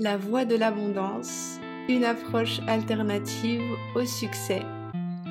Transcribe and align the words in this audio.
La 0.00 0.16
voie 0.16 0.44
de 0.44 0.54
l'abondance, 0.54 1.58
une 1.88 2.04
approche 2.04 2.60
alternative 2.68 3.64
au 3.96 4.04
succès, 4.04 4.62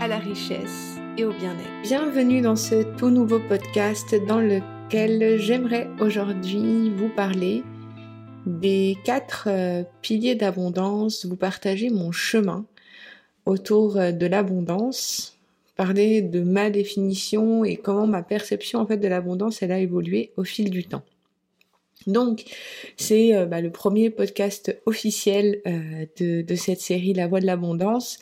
à 0.02 0.10
la 0.10 0.20
richesse 0.20 0.98
et 1.18 1.24
au 1.24 1.32
bien-être. 1.32 1.82
Bienvenue 1.84 2.42
dans 2.42 2.58
ce 2.58 2.84
tout 2.98 3.10
nouveau 3.10 3.40
podcast 3.40 4.14
dans 4.28 4.42
lequel 4.42 5.40
j'aimerais 5.40 5.88
aujourd'hui 6.02 6.90
vous 6.90 7.08
parler 7.08 7.64
des 8.46 8.98
quatre 9.06 9.48
euh, 9.48 9.84
piliers 10.02 10.36
d'abondance, 10.36 11.26
vous 11.26 11.38
partager 11.38 11.90
mon 11.90 12.12
chemin 12.12 12.66
autour 13.46 13.96
euh, 13.96 14.12
de 14.12 14.26
l'abondance, 14.26 15.38
parler 15.78 16.22
de 16.22 16.42
ma 16.42 16.70
définition 16.70 17.64
et 17.64 17.78
comment 17.78 18.06
ma 18.06 18.22
perception 18.22 18.80
en 18.82 18.86
fait 18.86 18.98
de 18.98 19.08
l'abondance 19.08 19.64
elle 19.64 19.72
a 19.72 19.80
évolué 19.80 20.34
au 20.36 20.44
fil 20.44 20.70
du 20.70 20.84
temps. 20.84 21.04
Donc, 22.06 22.46
c'est 22.96 23.36
euh, 23.36 23.46
bah, 23.46 23.60
le 23.60 23.72
premier 23.72 24.10
podcast 24.10 24.80
officiel 24.86 25.62
euh, 25.66 26.06
de, 26.20 26.56
cette 26.56 26.80
série 26.80 27.14
La 27.14 27.28
Voix 27.28 27.40
de 27.40 27.46
l'Abondance. 27.46 28.20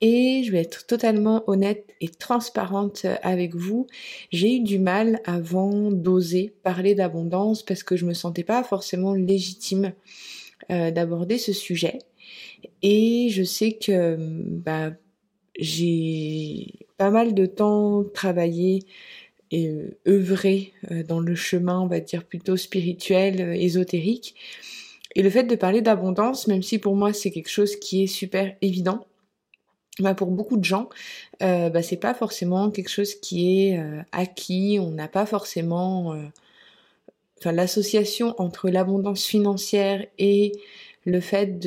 Et 0.00 0.42
je 0.44 0.52
vais 0.52 0.60
être 0.60 0.86
totalement 0.86 1.42
honnête 1.48 1.94
et 2.00 2.08
transparente 2.08 3.02
euh, 3.06 3.16
avec 3.22 3.54
vous. 3.54 3.86
J'ai 4.30 4.56
eu 4.56 4.60
du 4.60 4.78
mal 4.78 5.20
avant 5.24 5.90
d'oser 5.90 6.54
parler 6.62 6.94
d'abondance 6.94 7.62
parce 7.62 7.82
que 7.82 7.96
je 7.96 8.04
me 8.04 8.14
sentais 8.14 8.44
pas 8.44 8.62
forcément 8.62 9.14
légitime 9.14 9.92
d'aborder 10.70 11.36
ce 11.36 11.52
sujet. 11.52 11.98
Et 12.80 13.28
je 13.28 13.42
sais 13.42 13.72
que 13.72 14.16
bah, 14.18 14.92
j'ai 15.58 16.86
pas 16.96 17.10
mal 17.10 17.34
de 17.34 17.44
temps 17.44 18.02
travaillé 18.14 18.80
euh, 19.54 19.98
œuvrer 20.08 20.72
euh, 20.90 21.02
dans 21.02 21.20
le 21.20 21.34
chemin, 21.34 21.80
on 21.80 21.86
va 21.86 22.00
dire 22.00 22.24
plutôt 22.24 22.56
spirituel, 22.56 23.40
euh, 23.40 23.54
ésotérique. 23.54 24.34
Et 25.14 25.22
le 25.22 25.30
fait 25.30 25.44
de 25.44 25.54
parler 25.54 25.80
d'abondance, 25.82 26.48
même 26.48 26.62
si 26.62 26.78
pour 26.78 26.96
moi 26.96 27.12
c'est 27.12 27.30
quelque 27.30 27.50
chose 27.50 27.76
qui 27.76 28.04
est 28.04 28.08
super 28.08 28.56
évident, 28.62 29.06
bah 30.00 30.14
pour 30.14 30.28
beaucoup 30.32 30.56
de 30.56 30.64
gens, 30.64 30.88
bah 31.38 31.82
c'est 31.82 31.98
pas 31.98 32.14
forcément 32.14 32.68
quelque 32.72 32.88
chose 32.88 33.14
qui 33.14 33.68
est 33.68 33.80
acquis. 34.10 34.78
On 34.80 34.90
n'a 34.90 35.06
pas 35.06 35.24
forcément, 35.24 36.16
enfin 37.38 37.52
l'association 37.52 38.34
entre 38.38 38.70
l'abondance 38.70 39.24
financière 39.24 40.04
et 40.18 40.50
le 41.04 41.20
fait 41.20 41.60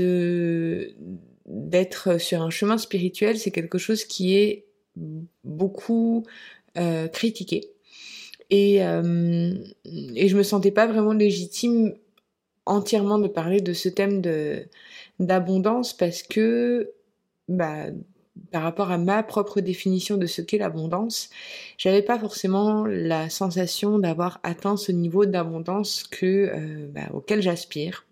d'être 1.45 2.19
sur 2.19 2.41
un 2.41 2.49
chemin 2.49 2.77
spirituel, 2.77 3.37
c'est 3.39 3.51
quelque 3.51 3.77
chose 3.77 4.03
qui 4.03 4.35
est 4.35 4.65
beaucoup 5.45 6.25
critiqué. 7.13 7.76
Et, 8.49 8.83
euh, 8.83 9.53
et 9.85 10.27
je 10.27 10.37
me 10.37 10.43
sentais 10.43 10.71
pas 10.71 10.87
vraiment 10.87 11.13
légitime 11.13 11.93
entièrement 12.65 13.19
de 13.19 13.27
parler 13.27 13.61
de 13.61 13.73
ce 13.73 13.89
thème 13.89 14.21
de 14.21 14.67
d'abondance 15.19 15.93
parce 15.93 16.21
que 16.21 16.91
bah, 17.49 17.87
par 18.51 18.63
rapport 18.63 18.91
à 18.91 18.97
ma 18.97 19.23
propre 19.23 19.61
définition 19.61 20.17
de 20.17 20.27
ce 20.27 20.41
qu'est 20.41 20.57
l'abondance, 20.59 21.29
j'avais 21.77 22.01
pas 22.01 22.19
forcément 22.19 22.85
la 22.85 23.29
sensation 23.29 23.99
d'avoir 23.99 24.39
atteint 24.43 24.77
ce 24.77 24.91
niveau 24.91 25.25
d'abondance 25.25 26.03
que 26.03 26.25
euh, 26.25 26.87
bah, 26.89 27.09
auquel 27.13 27.41
j'aspire. 27.41 28.05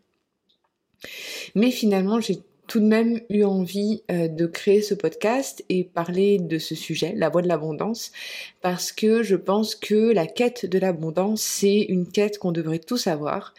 Mais 1.53 1.71
finalement, 1.71 2.19
j'ai 2.19 2.39
tout 2.67 2.79
de 2.79 2.85
même 2.85 3.19
eu 3.29 3.43
envie 3.43 4.03
euh, 4.11 4.27
de 4.27 4.45
créer 4.45 4.81
ce 4.81 4.93
podcast 4.93 5.63
et 5.69 5.83
parler 5.83 6.39
de 6.39 6.57
ce 6.57 6.75
sujet, 6.75 7.13
la 7.15 7.29
voie 7.29 7.41
de 7.41 7.47
l'abondance, 7.47 8.11
parce 8.61 8.91
que 8.91 9.23
je 9.23 9.35
pense 9.35 9.75
que 9.75 10.11
la 10.11 10.25
quête 10.27 10.65
de 10.65 10.79
l'abondance, 10.79 11.41
c'est 11.41 11.81
une 11.81 12.07
quête 12.07 12.37
qu'on 12.39 12.51
devrait 12.51 12.79
tous 12.79 13.07
avoir. 13.07 13.53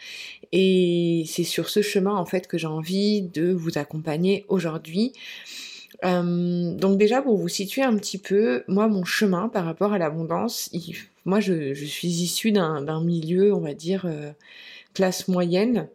Et 0.51 1.25
c'est 1.27 1.43
sur 1.43 1.69
ce 1.69 1.81
chemin, 1.81 2.15
en 2.15 2.25
fait, 2.25 2.47
que 2.47 2.57
j'ai 2.57 2.67
envie 2.67 3.21
de 3.21 3.51
vous 3.51 3.77
accompagner 3.77 4.45
aujourd'hui. 4.47 5.13
Euh, 6.05 6.73
donc 6.75 6.97
déjà, 6.97 7.21
pour 7.21 7.37
vous 7.37 7.49
situer 7.49 7.81
un 7.83 7.95
petit 7.97 8.17
peu, 8.17 8.63
moi, 8.67 8.87
mon 8.87 9.03
chemin 9.03 9.49
par 9.49 9.65
rapport 9.65 9.93
à 9.93 9.97
l'abondance, 9.97 10.69
moi, 11.25 11.39
je, 11.39 11.73
suis 11.73 12.07
issue 12.07 12.51
d'un 12.51 13.03
milieu, 13.03 13.53
on 13.53 13.59
va 13.59 13.73
dire, 13.73 14.05
euh, 14.05 14.31
classe 14.93 15.27
moyenne. 15.27 15.89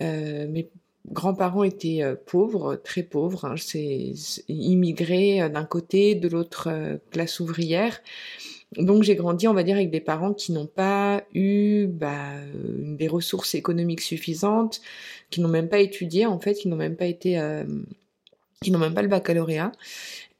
Mais 0.00 0.68
grands-parents 1.10 1.64
étaient 1.64 2.02
euh, 2.02 2.14
pauvres, 2.14 2.76
très 2.76 3.02
pauvres, 3.02 3.44
hein, 3.44 3.54
c'est 3.56 4.14
immigrés 4.48 5.42
euh, 5.42 5.48
d'un 5.48 5.64
côté, 5.64 6.14
de 6.14 6.28
l'autre 6.28 6.68
euh, 6.70 6.96
classe 7.10 7.40
ouvrière. 7.40 8.00
Donc 8.76 9.04
j'ai 9.04 9.14
grandi, 9.14 9.46
on 9.46 9.54
va 9.54 9.62
dire, 9.62 9.76
avec 9.76 9.90
des 9.90 10.00
parents 10.00 10.32
qui 10.32 10.52
n'ont 10.52 10.66
pas 10.66 11.22
eu 11.32 11.86
bah, 11.86 12.32
des 12.54 13.06
ressources 13.06 13.54
économiques 13.54 14.00
suffisantes, 14.00 14.80
qui 15.30 15.40
n'ont 15.40 15.48
même 15.48 15.68
pas 15.68 15.78
étudié 15.78 16.26
en 16.26 16.40
fait, 16.40 16.54
qui 16.54 16.66
n'ont 16.66 16.76
même 16.76 16.96
pas 16.96 17.06
été, 17.06 17.40
qui 18.62 18.72
n'ont 18.72 18.80
même 18.80 18.94
pas 18.94 19.02
le 19.02 19.08
baccalauréat 19.08 19.70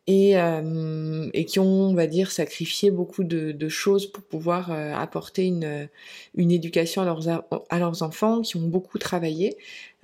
et, 0.06 0.38
euh, 0.38 1.28
et 1.32 1.44
qui 1.46 1.58
ont, 1.60 1.64
on 1.64 1.94
va 1.94 2.06
dire, 2.06 2.30
sacrifié 2.30 2.90
beaucoup 2.90 3.24
de, 3.24 3.52
de 3.52 3.68
choses 3.68 4.06
pour 4.06 4.22
pouvoir 4.22 4.70
euh, 4.70 4.92
apporter 4.94 5.46
une, 5.46 5.88
une 6.34 6.50
éducation 6.50 7.02
à 7.02 7.04
leurs, 7.06 7.44
à 7.70 7.78
leurs 7.78 8.02
enfants, 8.02 8.42
qui 8.42 8.56
ont 8.56 8.68
beaucoup 8.68 8.98
travaillé. 8.98 9.56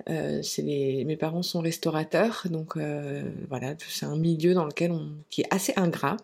Euh, 0.09 0.41
les, 0.57 1.05
mes 1.05 1.17
parents 1.17 1.43
sont 1.43 1.59
restaurateurs, 1.61 2.47
donc 2.49 2.77
euh, 2.77 3.21
voilà, 3.49 3.75
c'est 3.87 4.07
un 4.07 4.17
milieu 4.17 4.55
dans 4.55 4.65
lequel 4.65 4.91
on, 4.91 5.09
qui 5.29 5.41
est 5.41 5.53
assez 5.53 5.73
ingrat. 5.75 6.17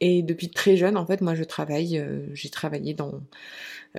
Et 0.00 0.22
depuis 0.22 0.48
très 0.48 0.76
jeune, 0.76 0.96
en 0.96 1.06
fait, 1.06 1.20
moi, 1.20 1.34
je 1.34 1.44
travaille, 1.44 1.98
euh, 1.98 2.26
j'ai 2.34 2.50
travaillé 2.50 2.94
dans 2.94 3.20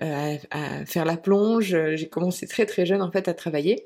à, 0.02 0.34
à, 0.52 0.86
faire 0.86 1.06
la 1.06 1.18
plonge. 1.18 1.78
J'ai 1.96 2.08
commencé 2.08 2.48
très 2.48 2.66
très 2.66 2.86
jeune 2.86 3.02
en 3.02 3.12
fait 3.12 3.28
à 3.28 3.34
travailler. 3.34 3.86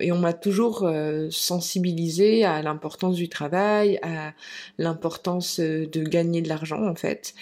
Et 0.00 0.10
on 0.10 0.18
m'a 0.18 0.32
toujours 0.32 0.84
euh, 0.84 1.28
sensibilisé 1.30 2.44
à 2.44 2.62
l'importance 2.62 3.16
du 3.16 3.28
travail, 3.28 3.98
à 4.02 4.32
l'importance 4.78 5.60
euh, 5.60 5.86
de 5.86 6.02
gagner 6.02 6.40
de 6.40 6.48
l'argent 6.48 6.86
en 6.88 6.94
fait, 6.94 7.34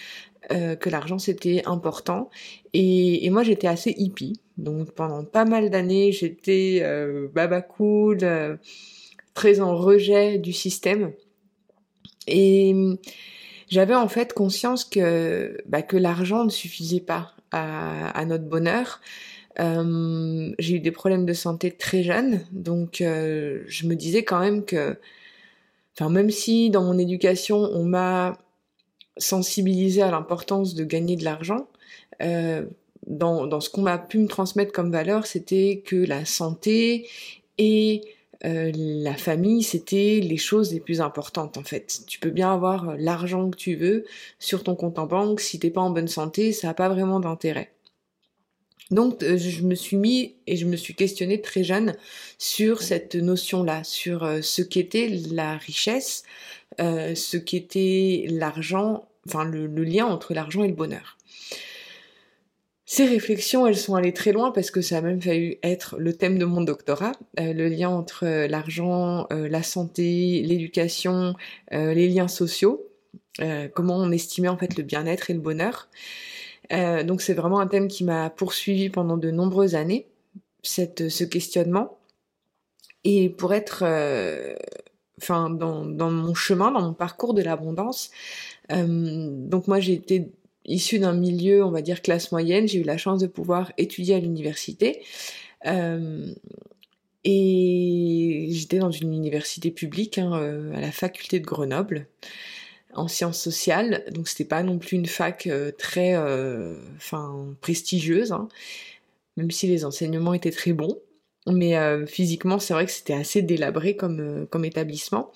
euh, 0.51 0.75
que 0.75 0.89
l'argent 0.89 1.17
c'était 1.17 1.61
important. 1.65 2.29
Et, 2.73 3.25
et 3.25 3.29
moi 3.29 3.43
j'étais 3.43 3.67
assez 3.67 3.93
hippie, 3.95 4.41
donc 4.57 4.91
pendant 4.91 5.23
pas 5.23 5.45
mal 5.45 5.69
d'années 5.69 6.11
j'étais 6.11 6.79
euh, 6.81 7.29
baba 7.33 7.61
cool, 7.61 8.19
très 9.33 9.61
en 9.61 9.77
rejet 9.77 10.39
du 10.39 10.51
système. 10.51 11.13
Et 12.27 12.75
j'avais 13.69 13.95
en 13.95 14.09
fait 14.09 14.33
conscience 14.33 14.83
que, 14.83 15.57
bah, 15.67 15.83
que 15.83 15.95
l'argent 15.95 16.43
ne 16.43 16.49
suffisait 16.49 16.99
pas 16.99 17.31
à, 17.51 18.09
à 18.09 18.25
notre 18.25 18.45
bonheur 18.45 18.99
euh, 19.59 20.51
j'ai 20.59 20.75
eu 20.75 20.79
des 20.79 20.91
problèmes 20.91 21.25
de 21.25 21.33
santé 21.33 21.71
très 21.71 22.03
jeune, 22.03 22.45
donc 22.51 23.01
euh, 23.01 23.63
je 23.67 23.87
me 23.87 23.95
disais 23.95 24.23
quand 24.23 24.39
même 24.39 24.65
que, 24.65 24.97
enfin 25.93 26.09
même 26.09 26.31
si 26.31 26.69
dans 26.69 26.83
mon 26.83 26.97
éducation 26.97 27.57
on 27.57 27.83
m'a 27.83 28.37
sensibilisé 29.17 30.01
à 30.01 30.11
l'importance 30.11 30.75
de 30.75 30.83
gagner 30.83 31.15
de 31.15 31.23
l'argent, 31.23 31.67
euh, 32.21 32.65
dans, 33.07 33.47
dans 33.47 33.59
ce 33.59 33.69
qu'on 33.69 33.81
m'a 33.81 33.97
pu 33.97 34.17
me 34.17 34.27
transmettre 34.27 34.71
comme 34.71 34.91
valeur, 34.91 35.25
c'était 35.27 35.83
que 35.85 35.95
la 35.95 36.25
santé 36.25 37.07
et 37.57 38.01
euh, 38.45 38.71
la 38.75 39.15
famille, 39.15 39.63
c'était 39.63 40.19
les 40.21 40.37
choses 40.37 40.73
les 40.73 40.79
plus 40.79 40.99
importantes 41.01 41.57
en 41.57 41.63
fait. 41.63 42.01
Tu 42.07 42.19
peux 42.19 42.29
bien 42.29 42.53
avoir 42.53 42.95
l'argent 42.97 43.49
que 43.49 43.57
tu 43.57 43.75
veux 43.75 44.05
sur 44.39 44.63
ton 44.63 44.75
compte 44.75 44.99
en 44.99 45.05
banque, 45.05 45.39
si 45.41 45.59
t'es 45.59 45.69
pas 45.69 45.81
en 45.81 45.91
bonne 45.91 46.07
santé, 46.07 46.51
ça 46.51 46.67
n'a 46.67 46.73
pas 46.73 46.89
vraiment 46.89 47.19
d'intérêt. 47.19 47.72
Donc 48.91 49.23
euh, 49.23 49.37
je 49.37 49.63
me 49.63 49.75
suis 49.75 49.97
mis 49.97 50.35
et 50.47 50.55
je 50.55 50.65
me 50.65 50.75
suis 50.75 50.93
questionnée 50.93 51.41
très 51.41 51.63
jeune 51.63 51.95
sur 52.37 52.81
cette 52.81 53.15
notion-là, 53.15 53.83
sur 53.83 54.23
euh, 54.23 54.41
ce 54.41 54.61
qu'était 54.61 55.09
la 55.31 55.57
richesse, 55.57 56.23
euh, 56.81 57.15
ce 57.15 57.37
qu'était 57.37 58.25
l'argent, 58.29 59.07
enfin 59.27 59.45
le, 59.45 59.67
lien 59.83 60.05
entre 60.05 60.33
l'argent 60.33 60.63
et 60.63 60.67
le 60.67 60.73
bonheur. 60.73 61.17
Ces 62.85 63.05
réflexions, 63.05 63.65
elles 63.65 63.77
sont 63.77 63.95
allées 63.95 64.13
très 64.13 64.33
loin 64.33 64.51
parce 64.51 64.69
que 64.69 64.81
ça 64.81 64.97
a 64.97 65.01
même 65.01 65.21
fallu 65.21 65.57
être 65.63 65.95
le 65.97 66.13
thème 66.13 66.37
de 66.37 66.45
mon 66.45 66.61
doctorat, 66.61 67.13
le 67.37 67.67
lien 67.67 67.89
entre 67.89 68.25
l'argent, 68.45 69.25
la 69.31 69.63
santé, 69.63 70.43
l'éducation, 70.43 71.33
les 71.71 72.07
liens 72.07 72.27
sociaux, 72.27 72.85
comment 73.73 73.97
on 73.97 74.11
estimait 74.11 74.49
en 74.49 74.57
fait 74.57 74.77
le 74.77 74.83
bien-être 74.83 75.31
et 75.31 75.33
le 75.33 75.39
bonheur. 75.39 75.89
Euh, 76.71 77.03
donc 77.03 77.21
c'est 77.21 77.33
vraiment 77.33 77.59
un 77.59 77.67
thème 77.67 77.87
qui 77.87 78.03
m'a 78.03 78.29
poursuivi 78.29 78.89
pendant 78.89 79.17
de 79.17 79.31
nombreuses 79.31 79.75
années, 79.75 80.07
cette, 80.61 81.09
ce 81.09 81.23
questionnement. 81.23 81.97
Et 83.03 83.29
pour 83.29 83.53
être, 83.53 83.83
euh, 83.85 84.55
enfin, 85.21 85.49
dans, 85.49 85.83
mon 85.83 86.33
chemin, 86.33 86.71
dans 86.71 86.81
mon 86.81 86.93
parcours 86.93 87.33
de 87.33 87.41
l'abondance, 87.41 88.11
euh, 88.71 89.27
donc 89.29 89.67
moi 89.67 89.79
j'ai 89.79 89.93
été 89.93 90.31
issue 90.65 90.99
d'un 90.99 91.13
milieu, 91.13 91.63
on 91.65 91.71
va 91.71 91.81
dire 91.81 92.01
classe 92.01 92.31
moyenne. 92.31 92.67
J'ai 92.67 92.79
eu 92.79 92.83
la 92.83 92.97
chance 92.97 93.19
de 93.19 93.27
pouvoir 93.27 93.73
étudier 93.77 94.15
à 94.15 94.19
l'université. 94.19 95.01
Euh, 95.65 96.33
et 97.25 98.47
j'étais 98.51 98.79
dans 98.79 98.91
une 98.91 99.13
université 99.13 99.71
publique, 99.71 100.17
hein, 100.17 100.33
à 100.73 100.81
la 100.81 100.91
faculté 100.91 101.39
de 101.39 101.45
Grenoble 101.45 102.07
en 102.95 103.07
sciences 103.07 103.39
sociales, 103.39 104.03
donc 104.11 104.27
c'était 104.27 104.45
pas 104.45 104.63
non 104.63 104.77
plus 104.79 104.97
une 104.97 105.05
fac 105.05 105.47
euh, 105.47 105.71
très, 105.77 106.15
euh, 106.15 106.75
enfin 106.97 107.55
prestigieuse, 107.61 108.31
hein, 108.31 108.47
même 109.37 109.51
si 109.51 109.67
les 109.67 109.85
enseignements 109.85 110.33
étaient 110.33 110.51
très 110.51 110.73
bons. 110.73 110.97
mais 111.47 111.75
physiquement 112.07 112.57
c'est 112.59 112.73
vrai 112.73 112.85
que 112.85 112.91
c'était 112.91 113.13
assez 113.13 113.41
délabré 113.41 113.95
comme, 113.95 114.47
comme 114.49 114.65
établissement. 114.65 115.31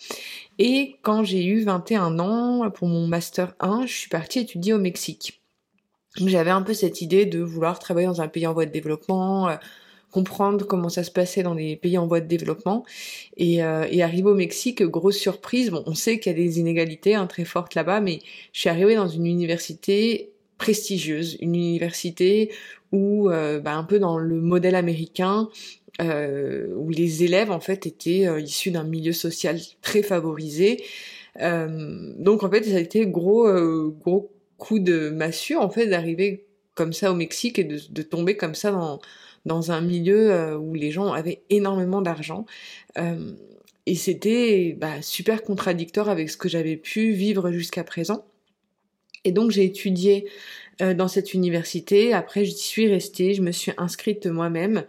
Et 0.59 0.95
quand 1.01 1.24
j'ai 1.24 1.45
eu 1.45 1.62
21 1.63 2.19
ans, 2.19 2.71
pour 2.71 2.88
mon 2.88 3.07
master 3.07 3.56
1, 3.59 3.86
je 3.86 3.94
suis 3.94 4.09
partie 4.09 4.39
étudier 4.39 4.74
au 4.74 4.80
Mexique. 4.80 5.42
J'avais 6.15 6.51
un 6.51 6.62
peu 6.62 6.74
cette 6.74 7.01
idée 7.01 7.25
de 7.25 7.39
vouloir 7.42 7.80
travailler 7.80 8.07
dans 8.07 8.21
un 8.21 8.27
pays 8.27 8.48
en 8.48 8.54
voie 8.54 8.65
de 8.65 8.71
développement, 8.71 9.50
comprendre 10.12 10.65
comment 10.65 10.89
ça 10.89 11.04
se 11.04 11.12
passait 11.12 11.44
dans 11.44 11.54
les 11.54 11.75
pays 11.75 11.98
en 11.98 12.07
voie 12.07 12.21
de 12.21 12.27
développement. 12.27 12.86
Et, 13.36 13.63
euh, 13.63 13.86
arrivé 14.01 14.30
au 14.30 14.36
Mexique, 14.36 14.83
grosse 14.83 15.18
surprise, 15.18 15.69
bon, 15.69 15.83
on 15.86 15.95
sait 15.95 16.19
qu'il 16.19 16.31
y 16.31 16.36
a 16.36 16.38
des 16.38 16.59
inégalités 16.59 17.15
hein, 17.15 17.27
très 17.27 17.45
fortes 17.45 17.75
là-bas, 17.75 18.00
mais 18.00 18.19
je 18.54 18.62
suis 18.62 18.69
arrivée 18.69 18.95
dans 18.95 19.07
une 19.07 19.25
université 19.25 20.31
prestigieuse, 20.57 21.38
une 21.39 21.56
université 21.56 22.51
où, 22.92 23.30
euh, 23.30 23.59
bah, 23.59 23.75
un 23.75 23.83
peu 23.83 24.00
dans 24.00 24.18
le 24.18 24.39
modèle 24.42 24.75
américain, 24.75 25.50
euh, 26.01 26.68
où 26.75 26.89
les 26.89 27.24
élèves 27.24 27.51
en 27.51 27.59
fait 27.59 27.86
étaient 27.86 28.27
euh, 28.27 28.39
issus 28.39 28.71
d'un 28.71 28.83
milieu 28.83 29.13
social 29.13 29.59
très 29.81 30.04
favorisé. 30.04 30.83
Donc 31.39 32.42
en 32.42 32.50
fait, 32.50 32.63
ça 32.63 32.77
a 32.77 32.80
été 32.80 33.06
gros 33.06 33.48
gros 33.92 34.31
coup 34.57 34.80
de 34.80 35.12
massue 35.12 35.56
en 35.56 35.69
fait 35.69 35.86
d'arriver 35.86 36.48
comme 36.74 36.94
ça 36.94 37.12
au 37.12 37.15
Mexique 37.15 37.59
et 37.59 37.63
de, 37.63 37.80
de 37.92 38.01
tomber 38.01 38.36
comme 38.36 38.56
ça 38.56 38.71
dans 38.71 39.00
dans 39.48 39.72
un 39.72 39.82
milieu 39.82 40.32
euh, 40.32 40.58
où 40.58 40.76
les 40.76 40.92
gens 40.92 41.12
avaient 41.14 41.42
énormément 41.50 42.02
d'argent. 42.02 42.46
Euh, 42.98 43.32
et 43.86 43.96
c'était 43.96 44.76
bah, 44.78 45.02
super 45.02 45.42
contradictoire 45.42 46.10
avec 46.10 46.30
ce 46.30 46.38
que 46.38 46.50
j'avais 46.50 46.76
pu 46.76 47.12
vivre 47.12 47.50
jusqu'à 47.52 47.84
présent. 47.84 48.26
Et 49.24 49.32
donc 49.32 49.52
j'ai 49.52 49.64
étudié 49.64 50.30
euh, 50.82 50.94
dans 50.94 51.08
cette 51.08 51.34
université. 51.34 52.14
Après, 52.14 52.46
j'y 52.46 52.58
suis 52.58 52.88
restée. 52.88 53.34
Je 53.34 53.42
me 53.42 53.52
suis 53.52 53.72
inscrite 53.78 54.28
moi-même. 54.28 54.84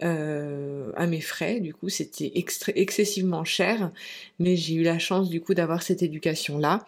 à 0.00 1.06
mes 1.06 1.20
frais. 1.20 1.58
Du 1.58 1.74
coup, 1.74 1.88
c'était 1.88 2.32
excessivement 2.76 3.44
cher, 3.44 3.90
mais 4.38 4.54
j'ai 4.54 4.74
eu 4.74 4.84
la 4.84 5.00
chance 5.00 5.28
du 5.28 5.40
coup 5.40 5.54
d'avoir 5.54 5.82
cette 5.82 6.04
éducation-là. 6.04 6.86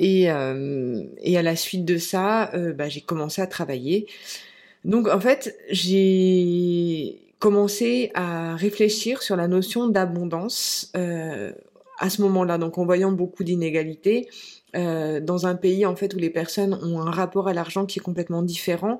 Et, 0.00 0.22
et 0.24 1.38
à 1.38 1.42
la 1.42 1.54
suite 1.54 1.84
de 1.84 1.96
ça, 1.96 2.50
bah, 2.74 2.88
j'ai 2.88 3.02
commencé 3.02 3.40
à 3.40 3.46
travailler. 3.46 4.08
Donc 4.84 5.08
en 5.08 5.20
fait, 5.20 5.56
j'ai 5.70 7.20
commencé 7.38 8.10
à 8.14 8.54
réfléchir 8.56 9.22
sur 9.22 9.36
la 9.36 9.48
notion 9.48 9.88
d'abondance 9.88 10.90
euh, 10.96 11.52
à 11.98 12.10
ce 12.10 12.22
moment-là. 12.22 12.58
Donc 12.58 12.78
en 12.78 12.84
voyant 12.84 13.12
beaucoup 13.12 13.44
d'inégalités 13.44 14.28
euh, 14.76 15.20
dans 15.20 15.46
un 15.46 15.54
pays 15.54 15.84
en 15.86 15.96
fait 15.96 16.14
où 16.14 16.18
les 16.18 16.30
personnes 16.30 16.74
ont 16.74 17.00
un 17.00 17.10
rapport 17.10 17.48
à 17.48 17.54
l'argent 17.54 17.86
qui 17.86 17.98
est 17.98 18.02
complètement 18.02 18.42
différent. 18.42 18.98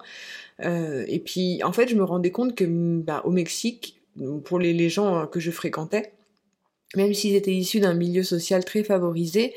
Euh, 0.64 1.04
et 1.06 1.20
puis 1.20 1.62
en 1.62 1.72
fait, 1.72 1.88
je 1.88 1.96
me 1.96 2.04
rendais 2.04 2.30
compte 2.30 2.54
que 2.54 2.64
bah, 2.64 3.22
au 3.24 3.30
Mexique, 3.30 4.00
pour 4.44 4.58
les, 4.58 4.72
les 4.72 4.88
gens 4.88 5.26
que 5.26 5.40
je 5.40 5.50
fréquentais, 5.50 6.12
même 6.96 7.14
s'ils 7.14 7.36
étaient 7.36 7.54
issus 7.54 7.80
d'un 7.80 7.94
milieu 7.94 8.22
social 8.22 8.64
très 8.64 8.82
favorisé, 8.82 9.54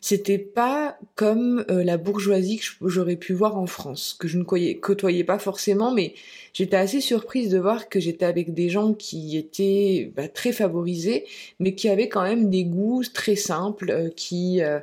c'était 0.00 0.38
pas 0.38 0.96
comme 1.16 1.64
euh, 1.70 1.82
la 1.82 1.96
bourgeoisie 1.96 2.58
que 2.58 2.88
j'aurais 2.88 3.16
pu 3.16 3.32
voir 3.32 3.56
en 3.58 3.66
France, 3.66 4.16
que 4.18 4.28
je 4.28 4.38
ne 4.38 4.44
côtoyais 4.44 5.24
pas 5.24 5.38
forcément, 5.38 5.92
mais 5.92 6.14
j'étais 6.54 6.76
assez 6.76 7.00
surprise 7.00 7.50
de 7.50 7.58
voir 7.58 7.88
que 7.88 7.98
j'étais 7.98 8.24
avec 8.24 8.54
des 8.54 8.68
gens 8.68 8.94
qui 8.94 9.36
étaient 9.36 10.12
bah, 10.16 10.28
très 10.28 10.52
favorisés, 10.52 11.24
mais 11.58 11.74
qui 11.74 11.88
avaient 11.88 12.08
quand 12.08 12.22
même 12.22 12.48
des 12.48 12.64
goûts 12.64 13.02
très 13.12 13.36
simples, 13.36 13.90
euh, 13.90 14.08
qui 14.14 14.62
euh, 14.62 14.78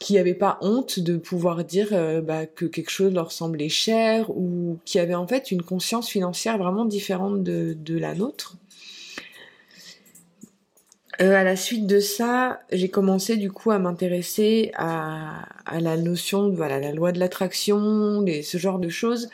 qui 0.00 0.14
n'avaient 0.14 0.34
pas 0.34 0.58
honte 0.60 0.98
de 0.98 1.16
pouvoir 1.16 1.64
dire 1.64 1.90
bah, 2.24 2.46
que 2.46 2.66
quelque 2.66 2.90
chose 2.90 3.14
leur 3.14 3.30
semblait 3.30 3.68
cher 3.68 4.28
ou 4.30 4.76
qui 4.84 4.98
avaient 4.98 5.14
en 5.14 5.26
fait 5.26 5.52
une 5.52 5.62
conscience 5.62 6.08
financière 6.10 6.58
vraiment 6.58 6.84
différente 6.84 7.44
de, 7.44 7.76
de 7.78 7.96
la 7.96 8.14
nôtre. 8.14 8.56
Euh, 11.20 11.34
à 11.34 11.44
la 11.44 11.56
suite 11.56 11.86
de 11.86 12.00
ça, 12.00 12.60
j'ai 12.72 12.88
commencé 12.88 13.36
du 13.36 13.50
coup 13.50 13.70
à 13.70 13.78
m'intéresser 13.78 14.72
à, 14.74 15.46
à, 15.64 15.80
la 15.80 15.96
notion 15.96 16.48
de 16.48 16.56
voilà, 16.56 16.80
la 16.80 16.92
loi 16.92 17.12
de 17.12 17.20
l'attraction, 17.20 18.24
ce 18.42 18.58
genre 18.58 18.78
de 18.80 18.88
choses, 18.88 19.28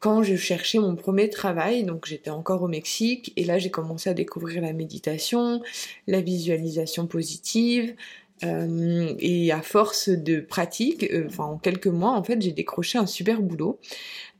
quand 0.00 0.22
je 0.22 0.34
cherchais 0.34 0.78
mon 0.78 0.96
premier 0.96 1.30
travail. 1.30 1.84
Donc 1.84 2.06
j'étais 2.06 2.30
encore 2.30 2.62
au 2.62 2.68
Mexique 2.68 3.32
et 3.36 3.44
là 3.44 3.58
j'ai 3.58 3.70
commencé 3.70 4.10
à 4.10 4.14
découvrir 4.14 4.62
la 4.62 4.72
méditation, 4.72 5.62
la 6.06 6.20
visualisation 6.20 7.06
positive. 7.06 7.94
Euh, 8.42 9.14
et 9.18 9.52
à 9.52 9.60
force 9.60 10.08
de 10.08 10.40
pratique, 10.40 11.04
euh, 11.12 11.28
en 11.38 11.58
quelques 11.58 11.86
mois 11.86 12.12
en 12.12 12.22
fait, 12.22 12.40
j'ai 12.40 12.52
décroché 12.52 12.96
un 12.96 13.06
super 13.06 13.42
boulot, 13.42 13.78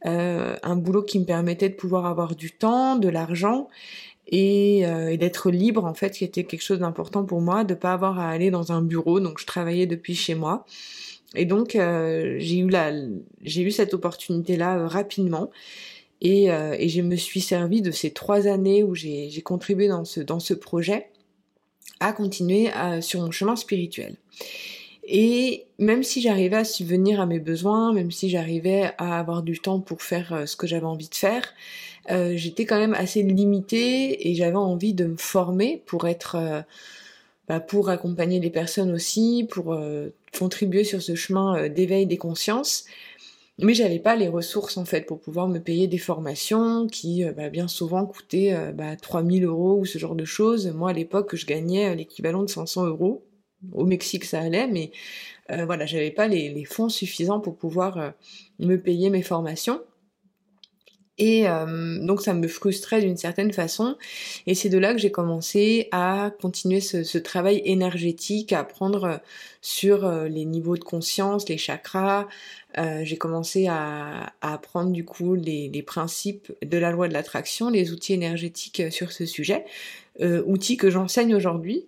euh, 0.06 0.56
un 0.62 0.76
boulot 0.76 1.02
qui 1.02 1.18
me 1.18 1.26
permettait 1.26 1.68
de 1.68 1.74
pouvoir 1.74 2.06
avoir 2.06 2.34
du 2.34 2.50
temps, 2.50 2.96
de 2.96 3.08
l'argent 3.08 3.68
euh, 4.32 5.08
et, 5.08 5.16
d'être 5.16 5.50
libre 5.50 5.84
en 5.84 5.94
fait 5.94 6.10
qui 6.10 6.24
était 6.24 6.44
quelque 6.44 6.62
chose 6.62 6.78
d'important 6.78 7.24
pour 7.24 7.40
moi 7.40 7.64
de 7.64 7.74
pas 7.74 7.92
avoir 7.92 8.18
à 8.18 8.30
aller 8.30 8.50
dans 8.50 8.72
un 8.72 8.82
bureau. 8.82 9.20
Donc 9.20 9.38
je 9.40 9.46
travaillais 9.46 9.86
depuis 9.86 10.14
chez 10.14 10.34
moi. 10.34 10.64
Et 11.34 11.44
donc 11.44 11.76
euh, 11.76 12.36
j'ai 12.38 12.58
eu 12.58 12.68
la 12.68 12.92
j'ai 13.42 13.62
eu 13.62 13.70
cette 13.70 13.94
opportunité 13.94 14.56
là 14.56 14.78
euh, 14.78 14.86
rapidement. 14.86 15.50
Et, 16.22 16.48
et 16.48 16.88
je 16.90 17.00
me 17.00 17.16
suis 17.16 17.40
servi 17.40 17.80
de 17.80 17.90
ces 17.90 18.10
trois 18.10 18.46
années 18.46 18.82
où 18.82 18.94
j'ai 18.94 19.40
contribué 19.42 19.88
dans 19.88 20.04
ce 20.04 20.20
dans 20.20 20.38
ce 20.38 20.52
projet 20.52 21.06
à 21.98 22.12
continuer 22.12 22.68
sur 23.00 23.22
mon 23.22 23.30
chemin 23.30 23.56
spirituel 23.56 24.16
et 25.12 25.66
même 25.78 26.02
si 26.02 26.22
j'arrivais 26.22 26.56
à 26.56 26.64
subvenir 26.64 27.20
à 27.20 27.26
mes 27.26 27.40
besoins, 27.40 27.92
même 27.92 28.10
si 28.10 28.30
j'arrivais 28.30 28.92
à 28.96 29.18
avoir 29.18 29.42
du 29.42 29.58
temps 29.58 29.80
pour 29.80 30.02
faire 30.02 30.44
ce 30.46 30.54
que 30.56 30.66
j'avais 30.66 30.86
envie 30.86 31.08
de 31.08 31.14
faire, 31.14 31.52
euh, 32.10 32.32
j'étais 32.36 32.64
quand 32.64 32.78
même 32.78 32.94
assez 32.94 33.22
limitée 33.22 34.28
et 34.28 34.34
j'avais 34.34 34.56
envie 34.56 34.94
de 34.94 35.04
me 35.04 35.16
former 35.16 35.82
pour 35.86 36.08
être, 36.08 36.36
euh, 36.36 36.62
bah, 37.48 37.60
pour 37.60 37.90
accompagner 37.90 38.40
les 38.40 38.50
personnes 38.50 38.92
aussi, 38.92 39.46
pour 39.50 39.74
euh, 39.74 40.08
contribuer 40.38 40.84
sur 40.84 41.02
ce 41.02 41.14
chemin 41.14 41.68
d'éveil 41.68 42.06
des 42.06 42.16
consciences. 42.16 42.84
Mais 43.58 43.74
j'avais 43.74 43.98
pas 43.98 44.16
les 44.16 44.28
ressources 44.28 44.78
en 44.78 44.86
fait 44.86 45.02
pour 45.02 45.20
pouvoir 45.20 45.46
me 45.46 45.58
payer 45.58 45.86
des 45.86 45.98
formations 45.98 46.86
qui 46.86 47.24
bah, 47.36 47.50
bien 47.50 47.68
souvent 47.68 48.06
coûtaient 48.06 48.72
bah, 48.72 48.96
3000 48.96 49.44
euros 49.44 49.76
ou 49.78 49.84
ce 49.84 49.98
genre 49.98 50.14
de 50.14 50.24
choses. 50.24 50.68
Moi 50.68 50.90
à 50.90 50.92
l'époque 50.94 51.36
je 51.36 51.44
gagnais 51.44 51.94
l'équivalent 51.94 52.42
de 52.42 52.48
500 52.48 52.86
euros. 52.86 53.22
Au 53.72 53.84
Mexique 53.84 54.24
ça 54.24 54.40
allait, 54.40 54.66
mais 54.66 54.90
voilà 55.48 55.84
j'avais 55.84 56.12
pas 56.12 56.28
les, 56.28 56.48
les, 56.48 56.64
fonds 56.64 56.88
suffisants 56.88 57.40
pour 57.40 57.56
pouvoir 57.56 58.14
me 58.58 58.76
payer 58.76 59.10
mes 59.10 59.22
formations. 59.22 59.80
Et 61.20 61.46
euh, 61.46 61.98
donc 62.00 62.22
ça 62.22 62.32
me 62.32 62.48
frustrait 62.48 63.02
d'une 63.02 63.18
certaine 63.18 63.52
façon. 63.52 63.96
Et 64.46 64.54
c'est 64.54 64.70
de 64.70 64.78
là 64.78 64.94
que 64.94 64.98
j'ai 64.98 65.10
commencé 65.10 65.88
à 65.92 66.32
continuer 66.40 66.80
ce, 66.80 67.18
travail 67.18 67.60
énergétique, 67.66 68.54
à 68.54 68.60
apprendre 68.60 69.20
sur 69.60 70.06
euh, 70.06 70.28
les 70.28 70.46
niveaux 70.46 70.78
de 70.78 70.84
conscience, 70.84 71.46
les 71.50 71.58
chakras. 71.58 72.26
Euh, 72.78 73.02
j'ai 73.04 73.18
commencé 73.18 73.66
à, 73.68 74.32
apprendre 74.40 74.92
du 74.92 75.04
coup 75.04 75.34
les, 75.34 75.68
les, 75.68 75.82
principes 75.82 76.54
de 76.62 76.78
la 76.78 76.90
loi 76.90 77.06
de 77.06 77.12
l'attraction, 77.12 77.68
les 77.68 77.92
outils 77.92 78.14
énergétiques 78.14 78.90
sur 78.90 79.12
ce 79.12 79.26
sujet, 79.26 79.66
outils 80.46 80.78
que 80.78 80.88
j'enseigne 80.88 81.34
aujourd'hui. 81.34 81.86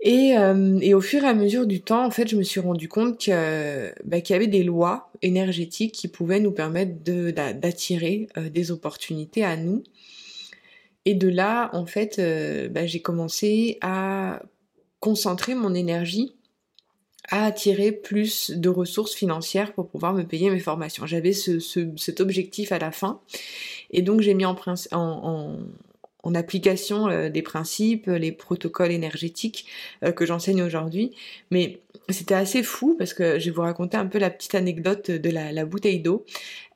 Et, 0.00 0.36
euh, 0.38 0.78
et, 0.80 0.94
au 0.94 1.00
fur 1.00 1.24
et 1.24 1.26
à 1.26 1.34
mesure 1.34 1.66
du 1.66 1.80
temps, 1.80 2.04
en 2.04 2.10
fait, 2.10 2.28
je 2.28 2.36
me 2.36 2.42
suis 2.42 2.60
rendu 2.60 2.88
compte 2.88 3.20
que, 3.20 3.92
bah, 4.04 4.20
qu'il 4.20 4.34
y 4.34 4.36
avait 4.36 4.46
des 4.46 4.62
lois 4.62 5.10
énergétiques 5.22 5.92
qui 5.92 6.06
pouvaient 6.06 6.38
nous 6.38 6.52
permettre 6.52 6.92
d'attirer 7.02 8.28
euh, 8.36 8.48
des 8.48 8.70
opportunités 8.70 9.44
à 9.44 9.56
nous. 9.56 9.82
Et 11.04 11.14
de 11.14 11.28
là, 11.28 11.70
en 11.72 11.84
fait, 11.84 12.18
euh, 12.18 12.68
bah, 12.68 12.86
j'ai 12.86 13.00
commencé 13.00 13.78
à 13.80 14.42
concentrer 15.00 15.54
mon 15.54 15.74
énergie 15.74 16.34
à 17.30 17.44
attirer 17.44 17.92
plus 17.92 18.50
de 18.52 18.68
ressources 18.68 19.14
financières 19.14 19.74
pour 19.74 19.88
pouvoir 19.88 20.14
me 20.14 20.22
payer 20.22 20.48
mes 20.50 20.60
formations. 20.60 21.06
J'avais 21.06 21.34
ce, 21.34 21.58
ce, 21.58 21.80
cet 21.96 22.20
objectif 22.20 22.72
à 22.72 22.78
la 22.78 22.90
fin. 22.90 23.20
Et 23.90 24.02
donc 24.02 24.22
j'ai 24.22 24.34
mis 24.34 24.46
en, 24.46 24.56
en, 24.92 24.98
en 24.98 25.58
application 26.34 27.08
euh, 27.08 27.28
des 27.28 27.42
principes, 27.42 28.06
les 28.06 28.32
protocoles 28.32 28.92
énergétiques 28.92 29.66
euh, 30.04 30.12
que 30.12 30.26
j'enseigne 30.26 30.62
aujourd'hui. 30.62 31.12
Mais 31.50 31.80
c'était 32.08 32.34
assez 32.34 32.62
fou 32.62 32.96
parce 32.98 33.14
que 33.14 33.38
je 33.38 33.46
vais 33.46 33.50
vous 33.50 33.62
raconter 33.62 33.96
un 33.96 34.06
peu 34.06 34.18
la 34.18 34.30
petite 34.30 34.54
anecdote 34.54 35.10
de 35.10 35.30
la, 35.30 35.64
bouteille 35.64 36.00
d'eau. 36.00 36.24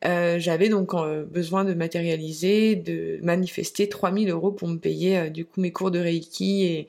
Euh, 0.04 0.38
j'avais 0.38 0.68
donc 0.68 0.92
besoin 1.30 1.64
de 1.64 1.74
matérialiser, 1.74 2.76
de 2.76 3.18
manifester 3.22 3.88
3000 3.88 4.30
euros 4.30 4.52
pour 4.52 4.68
me 4.68 4.76
payer 4.76 5.30
du 5.30 5.44
coup 5.44 5.60
mes 5.60 5.72
cours 5.72 5.90
de 5.90 5.98
Reiki 5.98 6.86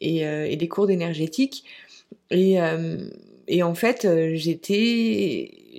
et, 0.00 0.56
des 0.56 0.68
cours 0.68 0.86
d'énergétique. 0.86 1.64
Et, 2.30 2.60
en 2.60 3.74
fait, 3.74 4.06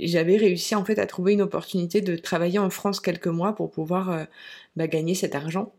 j'avais 0.02 0.38
réussi 0.38 0.76
en 0.76 0.84
fait 0.84 1.00
à 1.00 1.06
trouver 1.06 1.34
une 1.34 1.42
opportunité 1.42 2.02
de 2.02 2.18
travailler 2.18 2.60
en 2.60 2.70
France 2.70 3.00
quelques 3.00 3.28
mois 3.28 3.56
pour 3.56 3.72
pouvoir 3.72 4.28
bah, 4.76 4.88
gagner 4.88 5.16
cet 5.16 5.36
argent. 5.36 5.72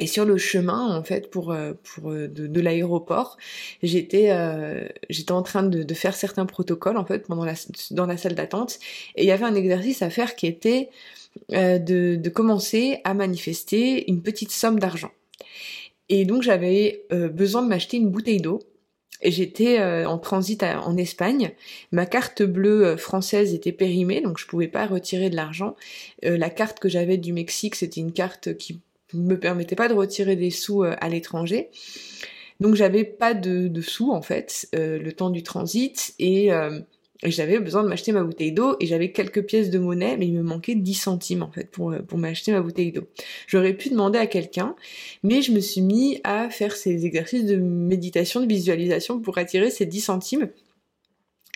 Et 0.00 0.08
sur 0.08 0.24
le 0.24 0.36
chemin, 0.38 0.96
en 0.96 1.04
fait, 1.04 1.30
pour, 1.30 1.52
euh, 1.52 1.72
pour 1.82 2.10
euh, 2.10 2.26
de, 2.26 2.60
l'aéroport, 2.60 3.36
j'étais 3.82 4.30
euh, 4.32 4.88
j'étais 5.08 5.30
en 5.30 5.42
train 5.42 5.62
de, 5.62 5.94
faire 5.94 6.16
certains 6.16 6.46
protocoles 6.46 6.96
en 6.96 7.04
fait 7.04 7.26
pendant 7.28 7.44
la, 7.44 7.54
dans 7.92 8.06
la 8.06 8.16
salle 8.16 8.34
d'attente, 8.34 8.80
et 9.14 9.22
il 9.22 9.28
y 9.28 9.30
avait 9.30 9.44
un 9.44 9.54
exercice 9.54 10.02
à 10.02 10.10
faire 10.10 10.34
qui 10.34 10.46
était 10.46 10.90
de, 11.50 12.16
de, 12.16 12.28
commencer 12.28 13.00
à 13.04 13.14
manifester 13.14 14.10
une 14.10 14.22
petite 14.22 14.50
somme 14.50 14.80
d'argent. 14.80 15.10
Et 16.08 16.24
donc 16.24 16.42
j'avais 16.42 17.04
besoin 17.10 17.62
de 17.62 17.68
m'acheter 17.68 17.96
une 17.96 18.10
bouteille 18.10 18.40
d'eau 18.40 18.60
j'étais 19.24 19.80
euh, 19.80 20.08
en 20.08 20.18
transit 20.18 20.62
en 20.62 20.96
Espagne. 20.96 21.52
Ma 21.92 22.06
carte 22.06 22.42
bleue 22.42 22.96
française 22.96 23.54
était 23.54 23.72
périmée, 23.72 24.20
donc 24.20 24.38
je 24.38 24.46
pouvais 24.46 24.68
pas 24.68 24.86
retirer 24.86 25.30
de 25.30 25.36
l'argent. 25.36 25.76
La 26.22 26.50
carte 26.50 26.78
que 26.78 26.88
j'avais 26.88 27.16
du 27.16 27.32
Mexique, 27.32 27.74
c'était 27.74 28.00
une 28.00 28.12
carte 28.12 28.56
qui 28.56 28.80
me 29.14 29.38
permettait 29.38 29.76
pas 29.76 29.88
de 29.88 29.94
retirer 29.94 30.36
des 30.36 30.50
sous 30.50 30.82
à 30.82 31.08
l'étranger. 31.08 31.70
Donc 32.60 32.74
j'avais 32.74 33.04
pas 33.04 33.34
de, 33.34 33.70
sous 33.80 34.12
en 34.12 34.22
fait 34.22 34.68
le 34.72 35.10
temps 35.10 35.30
du 35.30 35.42
transit 35.42 36.14
et 36.18 36.50
j'avais 37.22 37.58
besoin 37.58 37.82
de 37.82 37.88
m'acheter 37.88 38.12
ma 38.12 38.22
bouteille 38.22 38.52
d'eau 38.52 38.76
et 38.80 38.86
j'avais 38.86 39.10
quelques 39.10 39.44
pièces 39.44 39.70
de 39.70 39.78
monnaie, 39.78 40.16
mais 40.16 40.26
il 40.26 40.34
me 40.34 40.42
manquait 40.42 40.74
10 40.74 40.94
centimes 40.94 41.42
en 41.42 41.50
fait 41.50 41.70
pour, 41.70 41.94
pour 42.06 42.18
m'acheter 42.18 42.52
ma 42.52 42.60
bouteille 42.60 42.92
d'eau. 42.92 43.08
J'aurais 43.46 43.72
pu 43.74 43.88
demander 43.88 44.18
à 44.18 44.26
quelqu'un, 44.26 44.74
mais 45.22 45.40
je 45.40 45.52
me 45.52 45.60
suis 45.60 45.80
mis 45.80 46.20
à 46.24 46.50
faire 46.50 46.76
ces 46.76 47.06
exercices 47.06 47.46
de 47.46 47.56
méditation, 47.56 48.40
de 48.40 48.46
visualisation 48.46 49.20
pour 49.20 49.38
attirer 49.38 49.70
ces 49.70 49.86
10 49.86 50.00
centimes. 50.00 50.50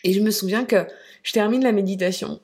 Et 0.04 0.12
je 0.12 0.20
me 0.20 0.30
souviens 0.30 0.64
que 0.64 0.86
je 1.22 1.32
termine 1.32 1.62
la 1.62 1.72
méditation, 1.72 2.40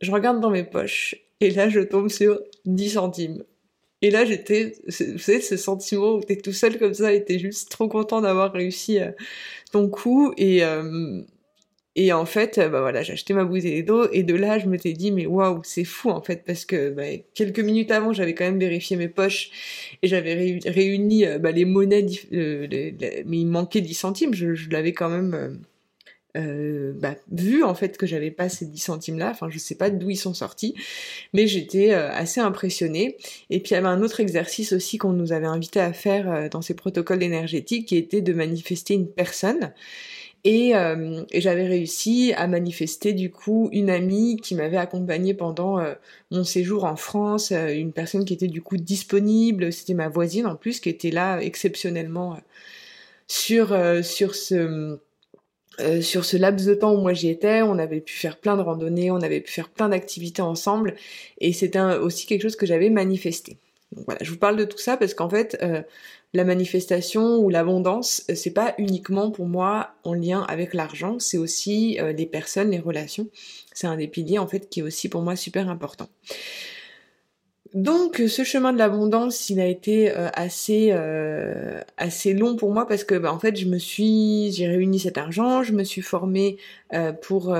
je 0.00 0.12
regarde 0.12 0.40
dans 0.40 0.50
mes 0.50 0.64
poches 0.64 1.16
et 1.40 1.50
là 1.50 1.68
je 1.68 1.80
tombe 1.80 2.08
sur 2.08 2.40
10 2.66 2.90
centimes. 2.90 3.44
Et 4.02 4.10
là, 4.10 4.24
j'étais, 4.24 4.74
vous 4.86 5.18
savez, 5.18 5.40
ce 5.40 5.56
sentiment 5.56 6.14
où 6.14 6.20
t'es 6.20 6.36
tout 6.36 6.52
seul 6.52 6.78
comme 6.78 6.94
ça 6.94 7.12
et 7.12 7.24
t'es 7.24 7.38
juste 7.38 7.70
trop 7.70 7.88
content 7.88 8.20
d'avoir 8.20 8.52
réussi 8.52 9.00
euh, 9.00 9.10
ton 9.72 9.88
coup. 9.88 10.32
Et, 10.36 10.64
euh, 10.64 11.22
en 12.12 12.26
fait, 12.26 12.58
euh, 12.58 12.68
bah 12.68 12.80
voilà, 12.80 13.02
j'ai 13.02 13.14
acheté 13.14 13.34
ma 13.34 13.44
bouteille 13.44 13.82
d'eau 13.82 14.08
et 14.12 14.22
de 14.22 14.34
là, 14.34 14.60
je 14.60 14.66
me 14.66 14.78
suis 14.78 14.92
dit 14.94 15.10
mais 15.10 15.26
waouh, 15.26 15.62
c'est 15.64 15.84
fou 15.84 16.10
en 16.10 16.22
fait 16.22 16.44
parce 16.46 16.64
que 16.64 16.90
bah, 16.90 17.02
quelques 17.34 17.58
minutes 17.58 17.90
avant, 17.90 18.12
j'avais 18.12 18.34
quand 18.34 18.44
même 18.44 18.60
vérifié 18.60 18.96
mes 18.96 19.08
poches 19.08 19.50
et 20.02 20.06
j'avais 20.06 20.60
réuni 20.64 21.24
bah, 21.40 21.50
les 21.50 21.64
monnaies, 21.64 22.06
mais 22.30 23.38
il 23.38 23.46
manquait 23.46 23.80
10 23.80 23.94
centimes. 23.94 24.34
Je, 24.34 24.70
l'avais 24.70 24.92
quand 24.92 25.08
même 25.08 25.60
bah, 26.94 27.14
vu 27.30 27.64
en 27.64 27.74
fait 27.74 27.96
que 27.96 28.06
j'avais 28.06 28.30
pas 28.30 28.48
ces 28.48 28.66
10 28.66 28.78
centimes 28.78 29.18
là. 29.18 29.30
Enfin, 29.30 29.48
je 29.50 29.58
sais 29.58 29.74
pas 29.74 29.90
d'où 29.90 30.10
ils 30.10 30.16
sont 30.16 30.34
sortis, 30.34 30.74
mais 31.32 31.46
j'étais 31.46 31.92
assez 31.92 32.40
impressionnée. 32.40 33.16
Et 33.50 33.60
puis 33.60 33.70
il 33.70 33.74
y 33.74 33.76
avait 33.76 33.88
un 33.88 34.02
autre 34.02 34.20
exercice 34.20 34.72
aussi 34.72 34.98
qu'on 34.98 35.12
nous 35.12 35.32
avait 35.32 35.46
invité 35.46 35.80
à 35.80 35.92
faire 35.92 36.48
dans 36.50 36.62
ces 36.62 36.74
protocoles 36.74 37.22
énergétiques 37.22 37.88
qui 37.88 37.96
était 37.96 38.20
de 38.20 38.32
manifester 38.32 38.94
une 38.94 39.08
personne. 39.08 39.72
Euh, 40.46 41.24
et, 41.30 41.40
j'avais 41.40 41.66
réussi 41.66 42.32
à 42.36 42.46
manifester 42.46 43.12
du 43.12 43.30
coup 43.30 43.68
une 43.72 43.90
amie 43.90 44.36
qui 44.36 44.54
m'avait 44.54 44.76
accompagnée 44.76 45.34
pendant 45.34 45.78
euh, 45.78 45.94
mon 46.30 46.44
séjour 46.44 46.84
en 46.84 46.96
France, 46.96 47.52
euh, 47.52 47.68
une 47.74 47.92
personne 47.92 48.24
qui 48.24 48.34
était 48.34 48.46
du 48.46 48.62
coup 48.62 48.76
disponible, 48.76 49.72
c'était 49.72 49.94
ma 49.94 50.08
voisine 50.08 50.46
en 50.46 50.56
plus 50.56 50.80
qui 50.80 50.88
était 50.88 51.10
là 51.10 51.40
exceptionnellement 51.40 52.38
sur 53.26 53.76
sur 54.02 54.34
ce 54.34 54.98
sur 56.00 56.24
ce 56.24 56.36
laps 56.36 56.66
de 56.66 56.74
temps 56.74 56.94
où 56.94 57.00
moi 57.00 57.12
j'y 57.12 57.28
étais, 57.28 57.62
on 57.62 57.78
avait 57.78 58.00
pu 58.00 58.14
faire 58.14 58.36
plein 58.36 58.56
de 58.56 58.62
randonnées, 58.62 59.10
on 59.10 59.20
avait 59.22 59.40
pu 59.40 59.52
faire 59.52 59.68
plein 59.68 59.88
d'activités 59.88 60.42
ensemble, 60.42 60.94
et 61.40 61.52
c'était 61.52 61.80
aussi 61.80 62.26
quelque 62.26 62.42
chose 62.42 62.56
que 62.56 62.66
j'avais 62.66 62.90
manifesté. 62.90 63.58
Donc 63.92 64.04
voilà, 64.04 64.20
je 64.22 64.30
vous 64.30 64.38
parle 64.38 64.56
de 64.56 64.64
tout 64.64 64.78
ça 64.78 64.96
parce 64.96 65.14
qu'en 65.14 65.30
fait, 65.30 65.56
la 66.34 66.44
manifestation 66.44 67.38
ou 67.38 67.48
l'abondance, 67.48 68.24
euh, 68.30 68.34
c'est 68.34 68.52
pas 68.52 68.74
uniquement 68.78 69.30
pour 69.30 69.46
moi 69.46 69.94
en 70.04 70.12
lien 70.12 70.44
avec 70.48 70.74
l'argent, 70.74 71.18
c'est 71.18 71.38
aussi 71.38 71.98
euh, 72.00 72.12
les 72.12 72.26
personnes, 72.26 72.70
les 72.70 72.78
relations. 72.78 73.28
C'est 73.72 73.86
un 73.86 73.96
des 73.96 74.08
piliers 74.08 74.38
en 74.38 74.46
fait 74.46 74.68
qui 74.68 74.80
est 74.80 74.82
aussi 74.82 75.08
pour 75.08 75.22
moi 75.22 75.36
super 75.36 75.70
important. 75.70 76.08
Donc 77.74 78.22
ce 78.26 78.44
chemin 78.44 78.72
de 78.72 78.78
l'abondance, 78.78 79.50
il 79.50 79.60
a 79.60 79.66
été 79.66 80.10
euh, 80.10 80.28
assez 80.32 80.92
assez 81.96 82.32
long 82.32 82.56
pour 82.56 82.72
moi 82.72 82.86
parce 82.86 83.04
que 83.04 83.14
bah, 83.14 83.32
en 83.32 83.38
fait 83.38 83.56
je 83.56 83.66
me 83.66 83.78
suis 83.78 84.50
j'ai 84.52 84.66
réuni 84.66 84.98
cet 84.98 85.18
argent, 85.18 85.62
je 85.62 85.72
me 85.72 85.84
suis 85.84 86.02
formée 86.02 86.58
pour 87.22 87.56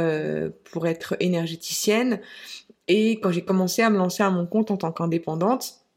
pour 0.65 0.87
être 0.87 1.17
énergéticienne. 1.21 2.21
Et 2.89 3.21
quand 3.21 3.31
j'ai 3.31 3.45
commencé 3.45 3.83
à 3.83 3.91
me 3.91 3.99
lancer 3.99 4.23
à 4.23 4.31
mon 4.31 4.47
compte 4.47 4.71
en 4.71 4.79
tant 4.79 4.93
qu'indépendante, 4.93 5.88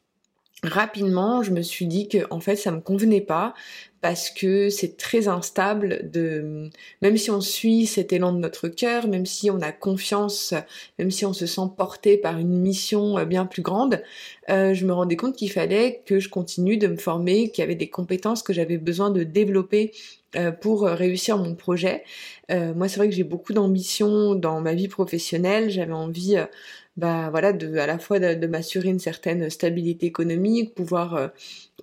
rapidement, 0.63 1.41
je 1.43 1.51
me 1.51 1.61
suis 1.61 1.87
dit 1.87 2.07
que 2.07 2.19
en 2.29 2.39
fait 2.39 2.55
ça 2.55 2.71
me 2.71 2.81
convenait 2.81 3.21
pas 3.21 3.53
parce 4.01 4.29
que 4.29 4.69
c'est 4.69 4.97
très 4.97 5.27
instable 5.27 6.09
de 6.11 6.69
même 7.01 7.17
si 7.17 7.29
on 7.31 7.41
suit 7.41 7.85
cet 7.85 8.13
élan 8.13 8.33
de 8.33 8.39
notre 8.39 8.67
cœur, 8.67 9.07
même 9.07 9.25
si 9.25 9.49
on 9.51 9.61
a 9.61 9.71
confiance, 9.71 10.53
même 10.99 11.11
si 11.11 11.25
on 11.25 11.33
se 11.33 11.45
sent 11.45 11.69
porté 11.77 12.17
par 12.17 12.37
une 12.37 12.59
mission 12.59 13.17
euh, 13.17 13.25
bien 13.25 13.45
plus 13.45 13.61
grande, 13.61 14.03
euh, 14.49 14.73
je 14.73 14.85
me 14.85 14.93
rendais 14.93 15.15
compte 15.15 15.35
qu'il 15.35 15.51
fallait 15.51 16.01
que 16.05 16.19
je 16.19 16.29
continue 16.29 16.77
de 16.77 16.87
me 16.87 16.97
former, 16.97 17.49
qu'il 17.49 17.61
y 17.61 17.65
avait 17.65 17.75
des 17.75 17.89
compétences 17.89 18.43
que 18.43 18.53
j'avais 18.53 18.77
besoin 18.77 19.11
de 19.11 19.23
développer 19.23 19.91
pour 20.61 20.83
réussir 20.83 21.37
mon 21.37 21.55
projet. 21.55 22.03
moi, 22.49 22.87
c'est 22.87 22.97
vrai 22.97 23.09
que 23.09 23.15
j'ai 23.15 23.23
beaucoup 23.23 23.53
d'ambition 23.53 24.35
dans 24.35 24.61
ma 24.61 24.73
vie 24.73 24.87
professionnelle. 24.87 25.69
J'avais 25.69 25.93
envie 25.93 26.37
bah 26.97 27.29
voilà, 27.31 27.53
de, 27.53 27.77
à 27.77 27.87
la 27.87 27.99
fois 27.99 28.19
de, 28.19 28.47
m'assurer 28.47 28.89
une 28.89 28.99
certaine 28.99 29.49
stabilité 29.49 30.05
économique, 30.07 30.75
pouvoir 30.75 31.15
euh, 31.15 31.27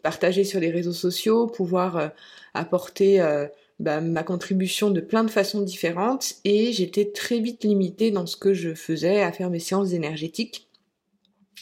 partager 0.03 0.45
sur 0.45 0.61
les 0.61 0.71
réseaux 0.71 0.93
sociaux, 0.93 1.47
pouvoir 1.47 1.97
euh, 1.97 2.09
apporter 2.55 3.21
euh, 3.21 3.47
bah, 3.81 4.01
ma 4.01 4.23
contribution 4.23 4.91
de 4.91 5.01
plein 5.01 5.25
de 5.25 5.31
façons 5.31 5.63
différentes, 5.63 6.35
et 6.45 6.73
j'étais 6.73 7.11
très 7.11 7.41
vite 7.41 7.65
limitée 7.65 8.11
dans 8.11 8.27
ce 8.27 8.37
que 8.37 8.53
je 8.53 8.75
faisais 8.75 9.23
à 9.23 9.33
faire 9.33 9.51
mes 9.51 9.61
séances 9.61 9.93
énergétiques. 9.93 10.69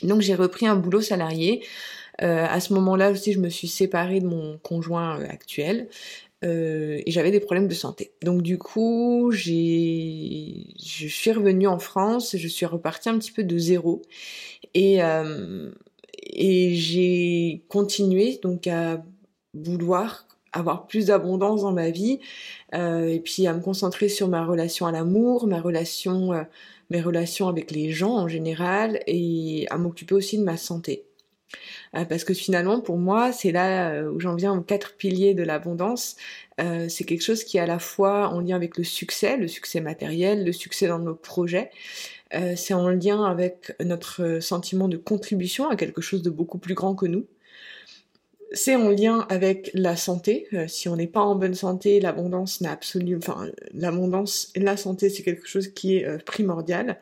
Donc 0.02 0.21
j'ai 0.21 0.35
repris 0.35 0.66
un 0.66 0.76
boulot 0.76 1.00
salarié. 1.00 1.64
à 2.19 2.61
ce 2.61 2.75
moment-là 2.75 3.11
aussi, 3.11 3.33
je 3.33 3.40
me 3.40 3.49
suis 3.49 3.69
séparée 3.69 4.21
de 4.21 4.26
mon 4.26 4.59
conjoint 4.59 5.23
actuel 5.25 5.88
euh, 6.45 7.00
et 7.07 7.11
j'avais 7.11 7.31
des 7.31 7.40
problèmes 7.40 7.69
de 7.69 7.75
santé. 7.75 8.12
Donc 8.23 8.43
du 8.43 8.59
coup, 8.59 9.31
j'ai, 9.33 10.66
je 10.78 11.09
suis 11.09 11.33
revenue 11.33 11.66
en 11.66 11.78
France, 11.78 12.37
je 12.37 12.49
suis 12.49 12.66
repartie 12.66 13.09
un 13.09 13.19
petit 13.19 13.33
peu 13.33 13.43
de 13.43 13.57
zéro 13.57 14.02
et 14.75 15.02
euh, 15.02 15.71
et 16.23 16.75
j'ai 16.75 17.64
continué 17.69 18.38
donc 18.43 18.66
à 18.66 19.02
vouloir 19.55 20.26
avoir 20.52 20.87
plus 20.87 21.07
d'abondance 21.07 21.62
dans 21.62 21.73
ma 21.73 21.90
vie 21.90 22.21
euh, 22.75 23.09
et 23.09 23.21
puis 23.21 23.47
à 23.47 23.55
me 23.55 23.61
concentrer 23.61 24.09
sur 24.09 24.28
ma 24.28 24.45
relation 24.45 24.87
à 24.87 24.93
l'amour, 24.93 25.47
ma 25.47 25.61
relation, 25.61 26.33
mes 26.90 27.00
relations 27.00 27.49
avec 27.49 27.71
les 27.71 27.93
gens 27.93 28.14
en 28.14 28.28
général 28.28 29.00
et 29.07 29.66
à 29.71 29.78
m'occuper 29.78 30.14
aussi 30.14 30.38
de 30.38 30.45
ma 30.45 30.57
santé. 30.57 31.05
Euh, 31.95 32.05
parce 32.05 32.25
que 32.25 32.35
finalement, 32.35 32.81
pour 32.81 32.97
moi, 32.99 33.33
c'est 33.33 33.52
là 33.52 33.90
euh, 33.90 34.11
où 34.11 34.21
j'en 34.21 34.35
viens 34.35 34.57
aux 34.57 34.62
quatre 34.62 34.97
piliers 34.97 35.35
de 35.35 35.43
l'abondance. 35.43 36.16
Euh, 36.61 36.88
c'est 36.88 37.05
quelque 37.05 37.23
chose 37.23 37.45
qui 37.45 37.59
est 37.59 37.61
à 37.61 37.66
la 37.66 37.78
fois 37.78 38.28
en 38.28 38.40
lien 38.40 38.57
avec 38.57 38.76
le 38.78 38.85
succès, 38.85 39.37
le 39.37 39.49
succès 39.49 39.81
matériel, 39.81 40.45
le 40.45 40.52
succès 40.52 40.88
dans 40.88 40.99
nos 40.99 41.14
projets. 41.14 41.71
c'est 42.57 42.75
en 42.75 42.88
lien 42.88 43.25
avec 43.25 43.73
notre 43.81 44.40
sentiment 44.40 44.88
de 44.88 44.97
contribution 44.97 45.69
à 45.71 45.76
quelque 45.76 46.00
chose 46.02 46.23
de 46.23 46.31
beaucoup 46.31 46.59
plus 46.59 46.75
grand 46.75 46.95
que 46.95 47.07
nous. 47.07 47.26
C'est 48.52 48.76
en 48.76 48.90
lien 48.90 49.26
avec 49.28 49.71
la 49.75 49.97
santé. 49.97 50.49
si 50.69 50.88
on 50.88 50.97
n'est 50.97 51.07
pas 51.07 51.21
en 51.21 51.35
bonne 51.37 51.55
santé, 51.55 52.00
l'abondance 52.00 52.61
n'a 52.61 52.73
absolument, 52.73 53.19
enfin, 53.19 53.49
l'abondance, 53.75 54.52
la 54.57 54.76
santé, 54.76 55.09
c'est 55.11 55.23
quelque 55.23 55.49
chose 55.49 55.69
qui 55.69 55.97
est 55.97 56.25
primordial. 56.25 56.99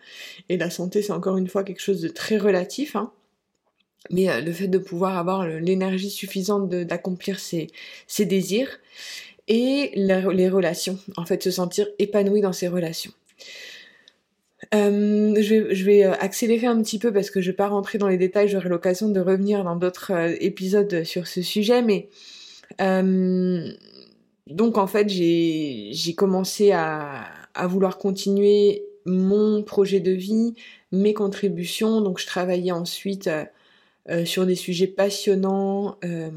Et 0.49 0.57
la 0.57 0.71
santé, 0.71 1.03
c'est 1.03 1.13
encore 1.13 1.37
une 1.37 1.49
fois 1.49 1.65
quelque 1.65 1.83
chose 1.83 2.01
de 2.01 2.09
très 2.09 2.39
relatif. 2.39 2.97
Hein 2.97 3.13
mais 4.11 4.29
euh, 4.29 4.41
le 4.41 4.53
fait 4.53 4.69
de 4.69 4.79
pouvoir 4.79 5.17
avoir 5.17 5.47
l'énergie 5.47 6.11
suffisante 6.11 6.69
d'accomplir 6.69 7.39
ses, 7.39 7.69
ses, 8.07 8.27
désirs 8.27 8.81
et 9.49 9.93
les 9.95 10.49
relations, 10.49 10.99
en 11.17 11.25
fait 11.25 11.43
se 11.43 11.51
sentir 11.51 11.87
épanoui 11.99 12.41
dans 12.41 12.53
ses 12.53 12.69
relations. 12.69 13.13
Euh, 14.75 15.35
je, 15.41 15.85
vais, 15.85 16.07
euh, 16.07 16.15
accélérer 16.21 16.67
un 16.67 16.81
petit 16.81 16.99
peu 16.99 17.13
parce 17.13 17.31
que 17.31 17.43
je 17.43 17.51
vais 17.51 17.57
pas 17.57 17.69
rentrer 17.69 17.99
dans 17.99 18.09
les 18.09 18.17
détails, 18.17 18.49
j'aurai 18.49 18.71
l'occasion 18.71 19.11
de 19.11 19.21
revenir 19.21 19.63
dans 19.63 19.77
d'autres 19.77 20.13
épisodes 20.41 21.05
sur 21.05 21.27
ce 21.27 21.43
sujet, 21.43 21.83
mais 21.83 22.09
donc 24.47 24.79
en 24.79 24.87
fait 24.87 25.09
j'ai 25.09 26.15
commencé 26.17 26.73
à, 26.73 27.27
vouloir 27.67 27.99
continuer 27.99 28.85
mon 29.05 29.63
projet 29.63 30.01
de 30.01 30.13
vie, 30.13 30.55
mes 30.93 31.13
contributions, 31.13 32.01
donc 32.01 32.19
je 32.19 32.27
travaillais 32.27 32.73
ensuite 32.73 33.29
sur 34.25 34.47
des 34.47 34.55
sujets 34.55 34.87
passionnants 34.87 35.97
euh, 36.05 36.31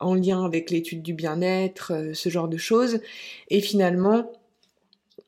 en 0.00 0.14
lien 0.14 0.44
avec 0.44 0.70
l'étude 0.70 1.02
du 1.02 1.14
bien-être, 1.14 1.92
euh, 1.92 2.14
ce 2.14 2.28
genre 2.28 2.48
de 2.48 2.56
choses. 2.56 3.00
Et 3.48 3.60
finalement, 3.60 4.30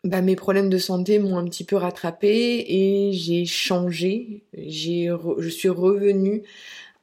bah, 0.05 0.21
mes 0.21 0.37
problèmes 0.37 0.69
de 0.69 0.79
santé 0.79 1.19
m'ont 1.19 1.39
un 1.39 1.45
petit 1.45 1.65
peu 1.65 1.77
rattrapé 1.77 2.65
et 2.69 3.13
j'ai 3.13 3.47
changé. 3.47 4.43
J'ai, 4.55 5.11
je 5.39 5.49
suis 5.49 5.69
revenue 5.69 6.43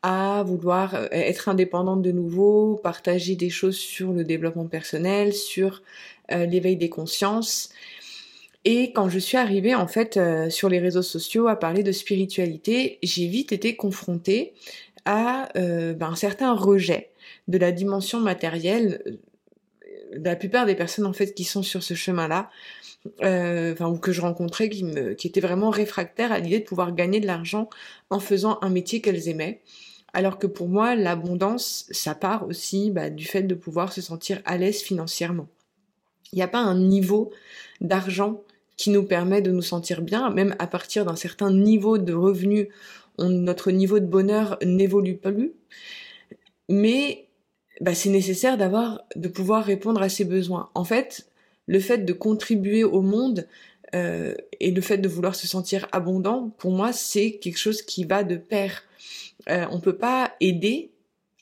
à 0.03 0.43
vouloir 0.45 0.95
être 1.11 1.49
indépendante 1.49 2.01
de 2.01 2.11
nouveau, 2.11 2.75
partager 2.75 3.35
des 3.35 3.49
choses 3.49 3.77
sur 3.77 4.13
le 4.13 4.23
développement 4.23 4.67
personnel, 4.67 5.33
sur 5.33 5.81
l'éveil 6.29 6.77
des 6.77 6.89
consciences. 6.89 7.69
Et 8.69 8.91
quand 8.91 9.07
je 9.07 9.17
suis 9.17 9.37
arrivée 9.37 9.75
en 9.75 9.87
fait 9.87 10.17
euh, 10.17 10.49
sur 10.49 10.67
les 10.67 10.79
réseaux 10.79 11.01
sociaux 11.01 11.47
à 11.47 11.55
parler 11.55 11.83
de 11.83 11.93
spiritualité, 11.93 12.99
j'ai 13.01 13.25
vite 13.25 13.53
été 13.53 13.77
confrontée 13.77 14.55
à 15.05 15.47
euh, 15.57 15.93
ben, 15.93 16.09
un 16.09 16.15
certain 16.17 16.53
rejet 16.53 17.11
de 17.47 17.57
la 17.57 17.71
dimension 17.71 18.19
matérielle. 18.19 19.19
La 20.11 20.35
plupart 20.35 20.65
des 20.65 20.75
personnes 20.75 21.05
en 21.05 21.13
fait 21.13 21.33
qui 21.33 21.45
sont 21.45 21.63
sur 21.63 21.81
ce 21.81 21.93
chemin-là, 21.93 22.49
euh, 23.23 23.71
enfin 23.71 23.87
ou 23.87 23.99
que 23.99 24.11
je 24.11 24.19
rencontrais, 24.19 24.67
qui 24.67 25.27
étaient 25.27 25.39
vraiment 25.39 25.69
réfractaires 25.69 26.33
à 26.33 26.39
l'idée 26.39 26.59
de 26.59 26.65
pouvoir 26.65 26.93
gagner 26.93 27.21
de 27.21 27.25
l'argent 27.25 27.69
en 28.09 28.19
faisant 28.19 28.59
un 28.61 28.69
métier 28.69 28.99
qu'elles 28.99 29.29
aimaient. 29.29 29.61
Alors 30.11 30.39
que 30.39 30.47
pour 30.47 30.67
moi, 30.67 30.93
l'abondance, 30.97 31.85
ça 31.91 32.15
part 32.15 32.45
aussi 32.45 32.91
bah, 32.91 33.09
du 33.09 33.23
fait 33.23 33.43
de 33.43 33.55
pouvoir 33.55 33.93
se 33.93 34.01
sentir 34.01 34.41
à 34.43 34.57
l'aise 34.57 34.81
financièrement. 34.81 35.47
Il 36.33 36.35
n'y 36.35 36.41
a 36.41 36.49
pas 36.49 36.59
un 36.59 36.77
niveau 36.77 37.31
d'argent 37.79 38.43
qui 38.77 38.91
nous 38.91 39.03
permet 39.03 39.41
de 39.41 39.51
nous 39.51 39.61
sentir 39.63 40.01
bien, 40.01 40.29
même 40.29 40.55
à 40.59 40.67
partir 40.67 41.03
d'un 41.03 41.15
certain 41.15 41.51
niveau 41.51 41.97
de 41.97 42.13
revenu, 42.13 42.69
notre 43.19 43.71
niveau 43.71 43.99
de 43.99 44.05
bonheur 44.05 44.57
n'évolue 44.63 45.17
plus. 45.17 45.53
Mais 46.69 47.27
bah, 47.81 47.95
c'est 47.95 48.09
nécessaire 48.09 48.57
d'avoir, 48.57 49.01
de 49.15 49.27
pouvoir 49.27 49.65
répondre 49.65 50.01
à 50.01 50.09
ses 50.09 50.25
besoins. 50.25 50.69
En 50.75 50.83
fait, 50.83 51.27
le 51.65 51.79
fait 51.79 51.99
de 51.99 52.13
contribuer 52.13 52.83
au 52.83 53.01
monde 53.01 53.47
euh, 53.95 54.35
et 54.59 54.71
le 54.71 54.81
fait 54.81 54.97
de 54.99 55.07
vouloir 55.07 55.35
se 55.35 55.47
sentir 55.47 55.87
abondant, 55.91 56.49
pour 56.57 56.71
moi, 56.71 56.93
c'est 56.93 57.33
quelque 57.33 57.57
chose 57.57 57.81
qui 57.81 58.03
va 58.03 58.23
de 58.23 58.35
pair. 58.35 58.83
Euh, 59.49 59.65
on 59.71 59.79
peut 59.79 59.97
pas 59.97 60.33
aider 60.39 60.91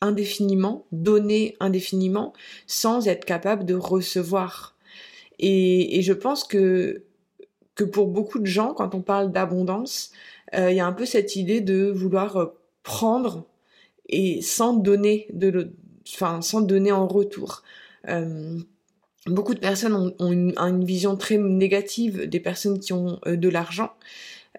indéfiniment, 0.01 0.85
donner 0.91 1.55
indéfiniment, 1.59 2.33
sans 2.67 3.07
être 3.07 3.25
capable 3.25 3.65
de 3.65 3.73
recevoir. 3.73 4.77
Et, 5.39 5.97
et 5.97 6.01
je 6.01 6.13
pense 6.13 6.43
que 6.43 7.04
que 7.75 7.83
pour 7.83 8.07
beaucoup 8.07 8.39
de 8.39 8.45
gens, 8.45 8.73
quand 8.73 8.95
on 8.95 9.01
parle 9.01 9.31
d'abondance, 9.31 10.11
euh, 10.55 10.71
il 10.71 10.77
y 10.77 10.79
a 10.79 10.85
un 10.85 10.93
peu 10.93 11.05
cette 11.05 11.35
idée 11.35 11.61
de 11.61 11.91
vouloir 11.91 12.37
euh, 12.37 12.45
prendre 12.83 13.45
et 14.07 14.41
sans 14.41 14.73
donner 14.73 15.27
de, 15.33 15.71
enfin 16.07 16.41
sans 16.41 16.61
donner 16.61 16.91
en 16.91 17.07
retour. 17.07 17.63
Euh, 18.07 18.59
beaucoup 19.27 19.53
de 19.53 19.59
personnes 19.59 20.13
ont, 20.19 20.31
une, 20.31 20.85
vision 20.85 21.17
très 21.17 21.37
négative 21.37 22.29
des 22.29 22.39
personnes 22.39 22.79
qui 22.79 22.93
ont 22.93 23.19
de 23.25 23.49
l'argent 23.49 23.91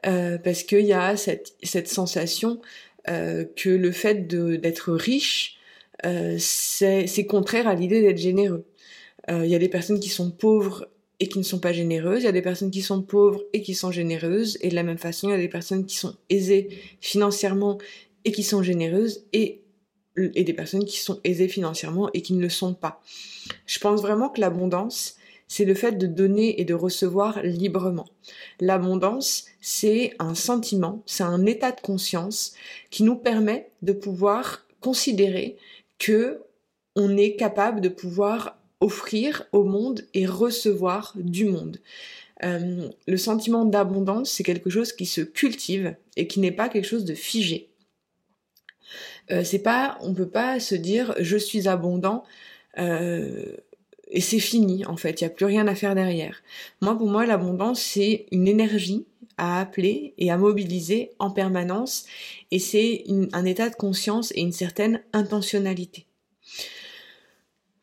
parce 0.02 0.64
qu'il 0.64 0.84
y 0.84 0.92
a 0.92 1.16
cette 1.16 1.88
sensation 1.88 2.60
que 3.06 3.68
le 3.68 3.92
fait 3.92 4.26
d'être 4.26 4.92
riche 4.92 5.58
c'est 6.38 7.26
contraire 7.28 7.68
à 7.68 7.76
l'idée 7.76 8.02
d'être 8.02 8.18
généreux. 8.18 8.64
Il 9.28 9.46
y 9.46 9.54
a 9.54 9.60
des 9.60 9.68
personnes 9.68 10.00
qui 10.00 10.08
sont 10.08 10.32
pauvres 10.32 10.88
et 11.18 11.28
qui 11.28 11.38
ne 11.38 11.44
sont 11.44 11.58
pas 11.58 11.72
généreuses, 11.72 12.22
il 12.22 12.24
y 12.26 12.28
a 12.28 12.32
des 12.32 12.42
personnes 12.42 12.70
qui 12.70 12.82
sont 12.82 13.02
pauvres 13.02 13.42
et 13.52 13.62
qui 13.62 13.74
sont 13.74 13.90
généreuses, 13.90 14.58
et 14.60 14.68
de 14.68 14.74
la 14.74 14.82
même 14.82 14.98
façon, 14.98 15.28
il 15.28 15.32
y 15.32 15.34
a 15.34 15.38
des 15.38 15.48
personnes 15.48 15.86
qui 15.86 15.96
sont 15.96 16.14
aisées 16.28 16.68
financièrement 17.00 17.78
et 18.24 18.32
qui 18.32 18.42
sont 18.42 18.62
généreuses, 18.62 19.24
et, 19.32 19.62
et 20.16 20.44
des 20.44 20.52
personnes 20.52 20.84
qui 20.84 20.98
sont 20.98 21.20
aisées 21.24 21.48
financièrement 21.48 22.10
et 22.12 22.22
qui 22.22 22.34
ne 22.34 22.42
le 22.42 22.48
sont 22.48 22.74
pas. 22.74 23.00
Je 23.66 23.78
pense 23.78 24.02
vraiment 24.02 24.28
que 24.28 24.40
l'abondance, 24.40 25.16
c'est 25.48 25.64
le 25.64 25.74
fait 25.74 25.92
de 25.92 26.06
donner 26.06 26.60
et 26.60 26.64
de 26.64 26.74
recevoir 26.74 27.42
librement. 27.42 28.06
L'abondance, 28.60 29.46
c'est 29.60 30.14
un 30.18 30.34
sentiment, 30.34 31.02
c'est 31.06 31.22
un 31.22 31.46
état 31.46 31.72
de 31.72 31.80
conscience 31.80 32.54
qui 32.90 33.04
nous 33.04 33.16
permet 33.16 33.70
de 33.82 33.92
pouvoir 33.92 34.66
considérer 34.80 35.56
que 35.98 36.40
on 36.96 37.16
est 37.16 37.36
capable 37.36 37.80
de 37.80 37.88
pouvoir 37.88 38.58
offrir 38.80 39.44
au 39.52 39.64
monde 39.64 40.02
et 40.14 40.26
recevoir 40.26 41.12
du 41.16 41.46
monde. 41.46 41.78
Euh, 42.44 42.88
le 43.06 43.16
sentiment 43.16 43.64
d'abondance, 43.64 44.30
c'est 44.30 44.42
quelque 44.42 44.70
chose 44.70 44.92
qui 44.92 45.06
se 45.06 45.22
cultive 45.22 45.96
et 46.16 46.26
qui 46.26 46.40
n'est 46.40 46.52
pas 46.52 46.68
quelque 46.68 46.86
chose 46.86 47.04
de 47.04 47.14
figé. 47.14 47.70
Euh, 49.30 49.42
c'est 49.42 49.60
pas, 49.60 49.98
on 50.02 50.14
peut 50.14 50.28
pas 50.28 50.60
se 50.60 50.74
dire 50.74 51.14
je 51.18 51.36
suis 51.36 51.66
abondant 51.66 52.24
euh, 52.78 53.56
et 54.08 54.20
c'est 54.20 54.38
fini 54.38 54.84
en 54.84 54.96
fait, 54.96 55.20
il 55.20 55.24
n'y 55.24 55.30
a 55.30 55.34
plus 55.34 55.46
rien 55.46 55.66
à 55.66 55.74
faire 55.74 55.94
derrière. 55.94 56.42
Moi, 56.80 56.96
pour 56.96 57.08
moi, 57.08 57.26
l'abondance 57.26 57.80
c'est 57.80 58.26
une 58.30 58.46
énergie 58.46 59.06
à 59.38 59.60
appeler 59.60 60.14
et 60.18 60.30
à 60.30 60.36
mobiliser 60.36 61.10
en 61.18 61.30
permanence 61.30 62.06
et 62.50 62.58
c'est 62.58 63.04
un 63.32 63.44
état 63.44 63.68
de 63.68 63.74
conscience 63.74 64.32
et 64.36 64.40
une 64.40 64.52
certaine 64.52 65.02
intentionnalité. 65.12 66.06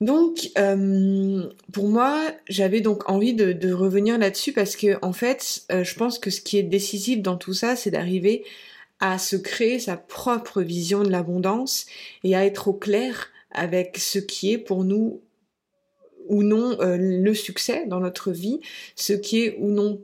Donc, 0.03 0.49
euh, 0.57 1.49
pour 1.71 1.87
moi, 1.87 2.29
j'avais 2.49 2.81
donc 2.81 3.09
envie 3.09 3.33
de, 3.33 3.71
revenir 3.71 4.17
là-dessus 4.17 4.51
parce 4.51 4.75
que, 4.75 4.97
en 5.01 5.13
fait, 5.13 5.63
euh, 5.71 5.85
je 5.85 5.95
pense 5.95 6.19
que 6.19 6.29
ce 6.29 6.41
qui 6.41 6.57
est 6.57 6.63
décisif 6.63 7.21
dans 7.21 7.37
tout 7.37 7.53
ça, 7.53 7.77
c'est 7.77 7.91
d'arriver 7.91 8.43
à 8.99 9.17
se 9.17 9.37
créer 9.37 9.79
sa 9.79 9.95
propre 9.95 10.61
vision 10.61 11.03
de 11.03 11.09
l'abondance 11.09 11.85
et 12.25 12.35
à 12.35 12.45
être 12.45 12.67
au 12.67 12.73
clair 12.73 13.29
avec 13.51 13.97
ce 13.97 14.19
qui 14.19 14.51
est 14.51 14.57
pour 14.57 14.83
nous 14.83 15.21
ou 16.27 16.43
non 16.43 16.77
euh, 16.81 16.97
le 16.99 17.33
succès 17.33 17.85
dans 17.87 18.01
notre 18.01 18.31
vie, 18.31 18.59
ce 18.97 19.13
qui 19.13 19.43
est 19.43 19.55
ou 19.57 19.69
non 19.69 20.03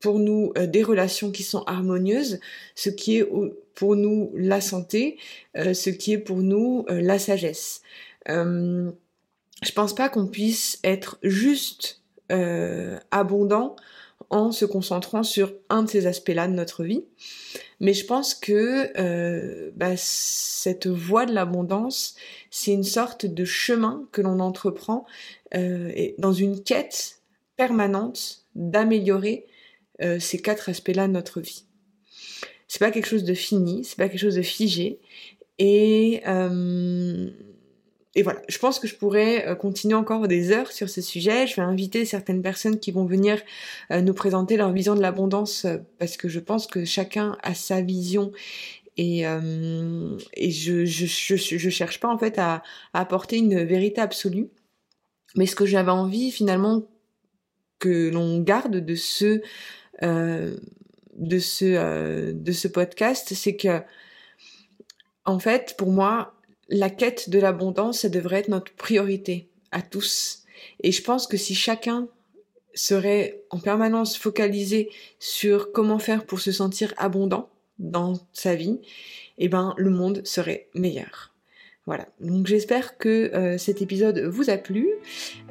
pour 0.00 0.18
nous 0.18 0.52
des 0.54 0.82
relations 0.82 1.30
qui 1.30 1.42
sont 1.42 1.62
harmonieuses, 1.64 2.40
ce 2.74 2.88
qui 2.88 3.18
est 3.18 3.28
pour 3.74 3.96
nous 3.96 4.32
la 4.34 4.62
santé, 4.62 5.18
ce 5.54 5.90
qui 5.90 6.14
est 6.14 6.18
pour 6.18 6.38
nous 6.38 6.86
la 6.88 7.18
sagesse 7.18 7.82
je 9.62 9.72
pense 9.72 9.94
pas 9.94 10.08
qu'on 10.08 10.26
puisse 10.26 10.78
être 10.84 11.18
juste 11.22 12.00
euh, 12.32 12.98
abondant 13.10 13.76
en 14.30 14.52
se 14.52 14.64
concentrant 14.64 15.22
sur 15.22 15.52
un 15.70 15.82
de 15.82 15.90
ces 15.90 16.06
aspects-là 16.06 16.46
de 16.46 16.52
notre 16.52 16.84
vie. 16.84 17.04
Mais 17.80 17.94
je 17.94 18.04
pense 18.06 18.34
que 18.34 18.90
euh, 19.00 19.70
bah, 19.74 19.96
cette 19.96 20.86
voie 20.86 21.26
de 21.26 21.32
l'abondance, 21.32 22.14
c'est 22.50 22.72
une 22.72 22.84
sorte 22.84 23.26
de 23.26 23.44
chemin 23.44 24.06
que 24.12 24.20
l'on 24.20 24.38
entreprend 24.38 25.06
euh, 25.54 25.92
dans 26.18 26.32
une 26.32 26.62
quête 26.62 27.20
permanente 27.56 28.44
d'améliorer 28.54 29.46
euh, 30.02 30.18
ces 30.20 30.40
quatre 30.40 30.68
aspects-là 30.68 31.08
de 31.08 31.12
notre 31.12 31.40
vie. 31.40 31.64
C'est 32.68 32.78
pas 32.78 32.90
quelque 32.90 33.08
chose 33.08 33.24
de 33.24 33.34
fini, 33.34 33.84
c'est 33.84 33.96
pas 33.96 34.08
quelque 34.08 34.20
chose 34.20 34.36
de 34.36 34.42
figé. 34.42 35.00
Et 35.58 36.22
euh, 36.26 37.30
et 38.16 38.22
voilà, 38.22 38.42
je 38.48 38.58
pense 38.58 38.80
que 38.80 38.88
je 38.88 38.96
pourrais 38.96 39.46
euh, 39.46 39.54
continuer 39.54 39.94
encore 39.94 40.26
des 40.26 40.50
heures 40.50 40.72
sur 40.72 40.88
ce 40.88 41.00
sujet. 41.00 41.46
Je 41.46 41.56
vais 41.56 41.62
inviter 41.62 42.04
certaines 42.04 42.42
personnes 42.42 42.80
qui 42.80 42.90
vont 42.90 43.04
venir 43.04 43.40
euh, 43.92 44.00
nous 44.00 44.14
présenter 44.14 44.56
leur 44.56 44.72
vision 44.72 44.96
de 44.96 45.00
l'abondance 45.00 45.64
euh, 45.64 45.78
parce 45.98 46.16
que 46.16 46.28
je 46.28 46.40
pense 46.40 46.66
que 46.66 46.84
chacun 46.84 47.36
a 47.42 47.54
sa 47.54 47.80
vision 47.80 48.32
et, 48.96 49.20
et 49.22 50.50
je, 50.50 50.84
je, 50.84 51.06
je, 51.36 51.70
cherche 51.70 52.00
pas 52.00 52.08
en 52.08 52.18
fait 52.18 52.38
à, 52.38 52.62
à, 52.92 53.00
apporter 53.00 53.38
une 53.38 53.64
vérité 53.64 53.98
absolue. 53.98 54.48
Mais 55.36 55.46
ce 55.46 55.56
que 55.56 55.64
j'avais 55.64 55.92
envie 55.92 56.30
finalement 56.30 56.82
que 57.78 58.10
l'on 58.10 58.40
garde 58.40 58.76
de 58.76 58.94
ce 58.94 59.40
de 60.02 61.38
ce 61.38 62.32
de 62.32 62.52
ce 62.52 62.68
podcast, 62.68 63.32
c'est 63.32 63.56
que 63.56 63.80
en 65.24 65.38
fait 65.38 65.76
pour 65.78 65.92
moi 65.92 66.34
la 66.70 66.88
quête 66.88 67.30
de 67.30 67.38
l'abondance, 67.38 68.00
ça 68.00 68.08
devrait 68.08 68.40
être 68.40 68.48
notre 68.48 68.72
priorité 68.72 69.48
à 69.72 69.82
tous. 69.82 70.44
Et 70.82 70.92
je 70.92 71.02
pense 71.02 71.26
que 71.26 71.36
si 71.36 71.54
chacun 71.54 72.08
serait 72.74 73.42
en 73.50 73.58
permanence 73.58 74.16
focalisé 74.16 74.90
sur 75.18 75.72
comment 75.72 75.98
faire 75.98 76.24
pour 76.24 76.40
se 76.40 76.52
sentir 76.52 76.94
abondant 76.96 77.50
dans 77.78 78.14
sa 78.32 78.54
vie, 78.54 78.78
eh 79.38 79.48
ben 79.48 79.74
le 79.76 79.90
monde 79.90 80.22
serait 80.24 80.68
meilleur. 80.74 81.34
Voilà, 81.86 82.06
donc 82.20 82.46
j'espère 82.46 82.98
que 82.98 83.34
euh, 83.34 83.58
cet 83.58 83.82
épisode 83.82 84.20
vous 84.20 84.50
a 84.50 84.58
plu. 84.58 84.88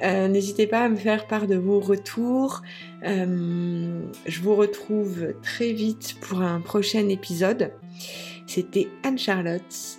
Euh, 0.03 0.27
n'hésitez 0.27 0.67
pas 0.67 0.82
à 0.82 0.89
me 0.89 0.95
faire 0.95 1.27
part 1.27 1.47
de 1.47 1.55
vos 1.55 1.79
retours. 1.79 2.62
Euh, 3.03 3.99
je 4.25 4.41
vous 4.41 4.55
retrouve 4.55 5.34
très 5.41 5.73
vite 5.73 6.15
pour 6.21 6.41
un 6.41 6.62
prochain 6.62 7.10
épisode. 7.10 7.71
C'était 8.47 8.88
Anne-Charlotte 9.03 9.99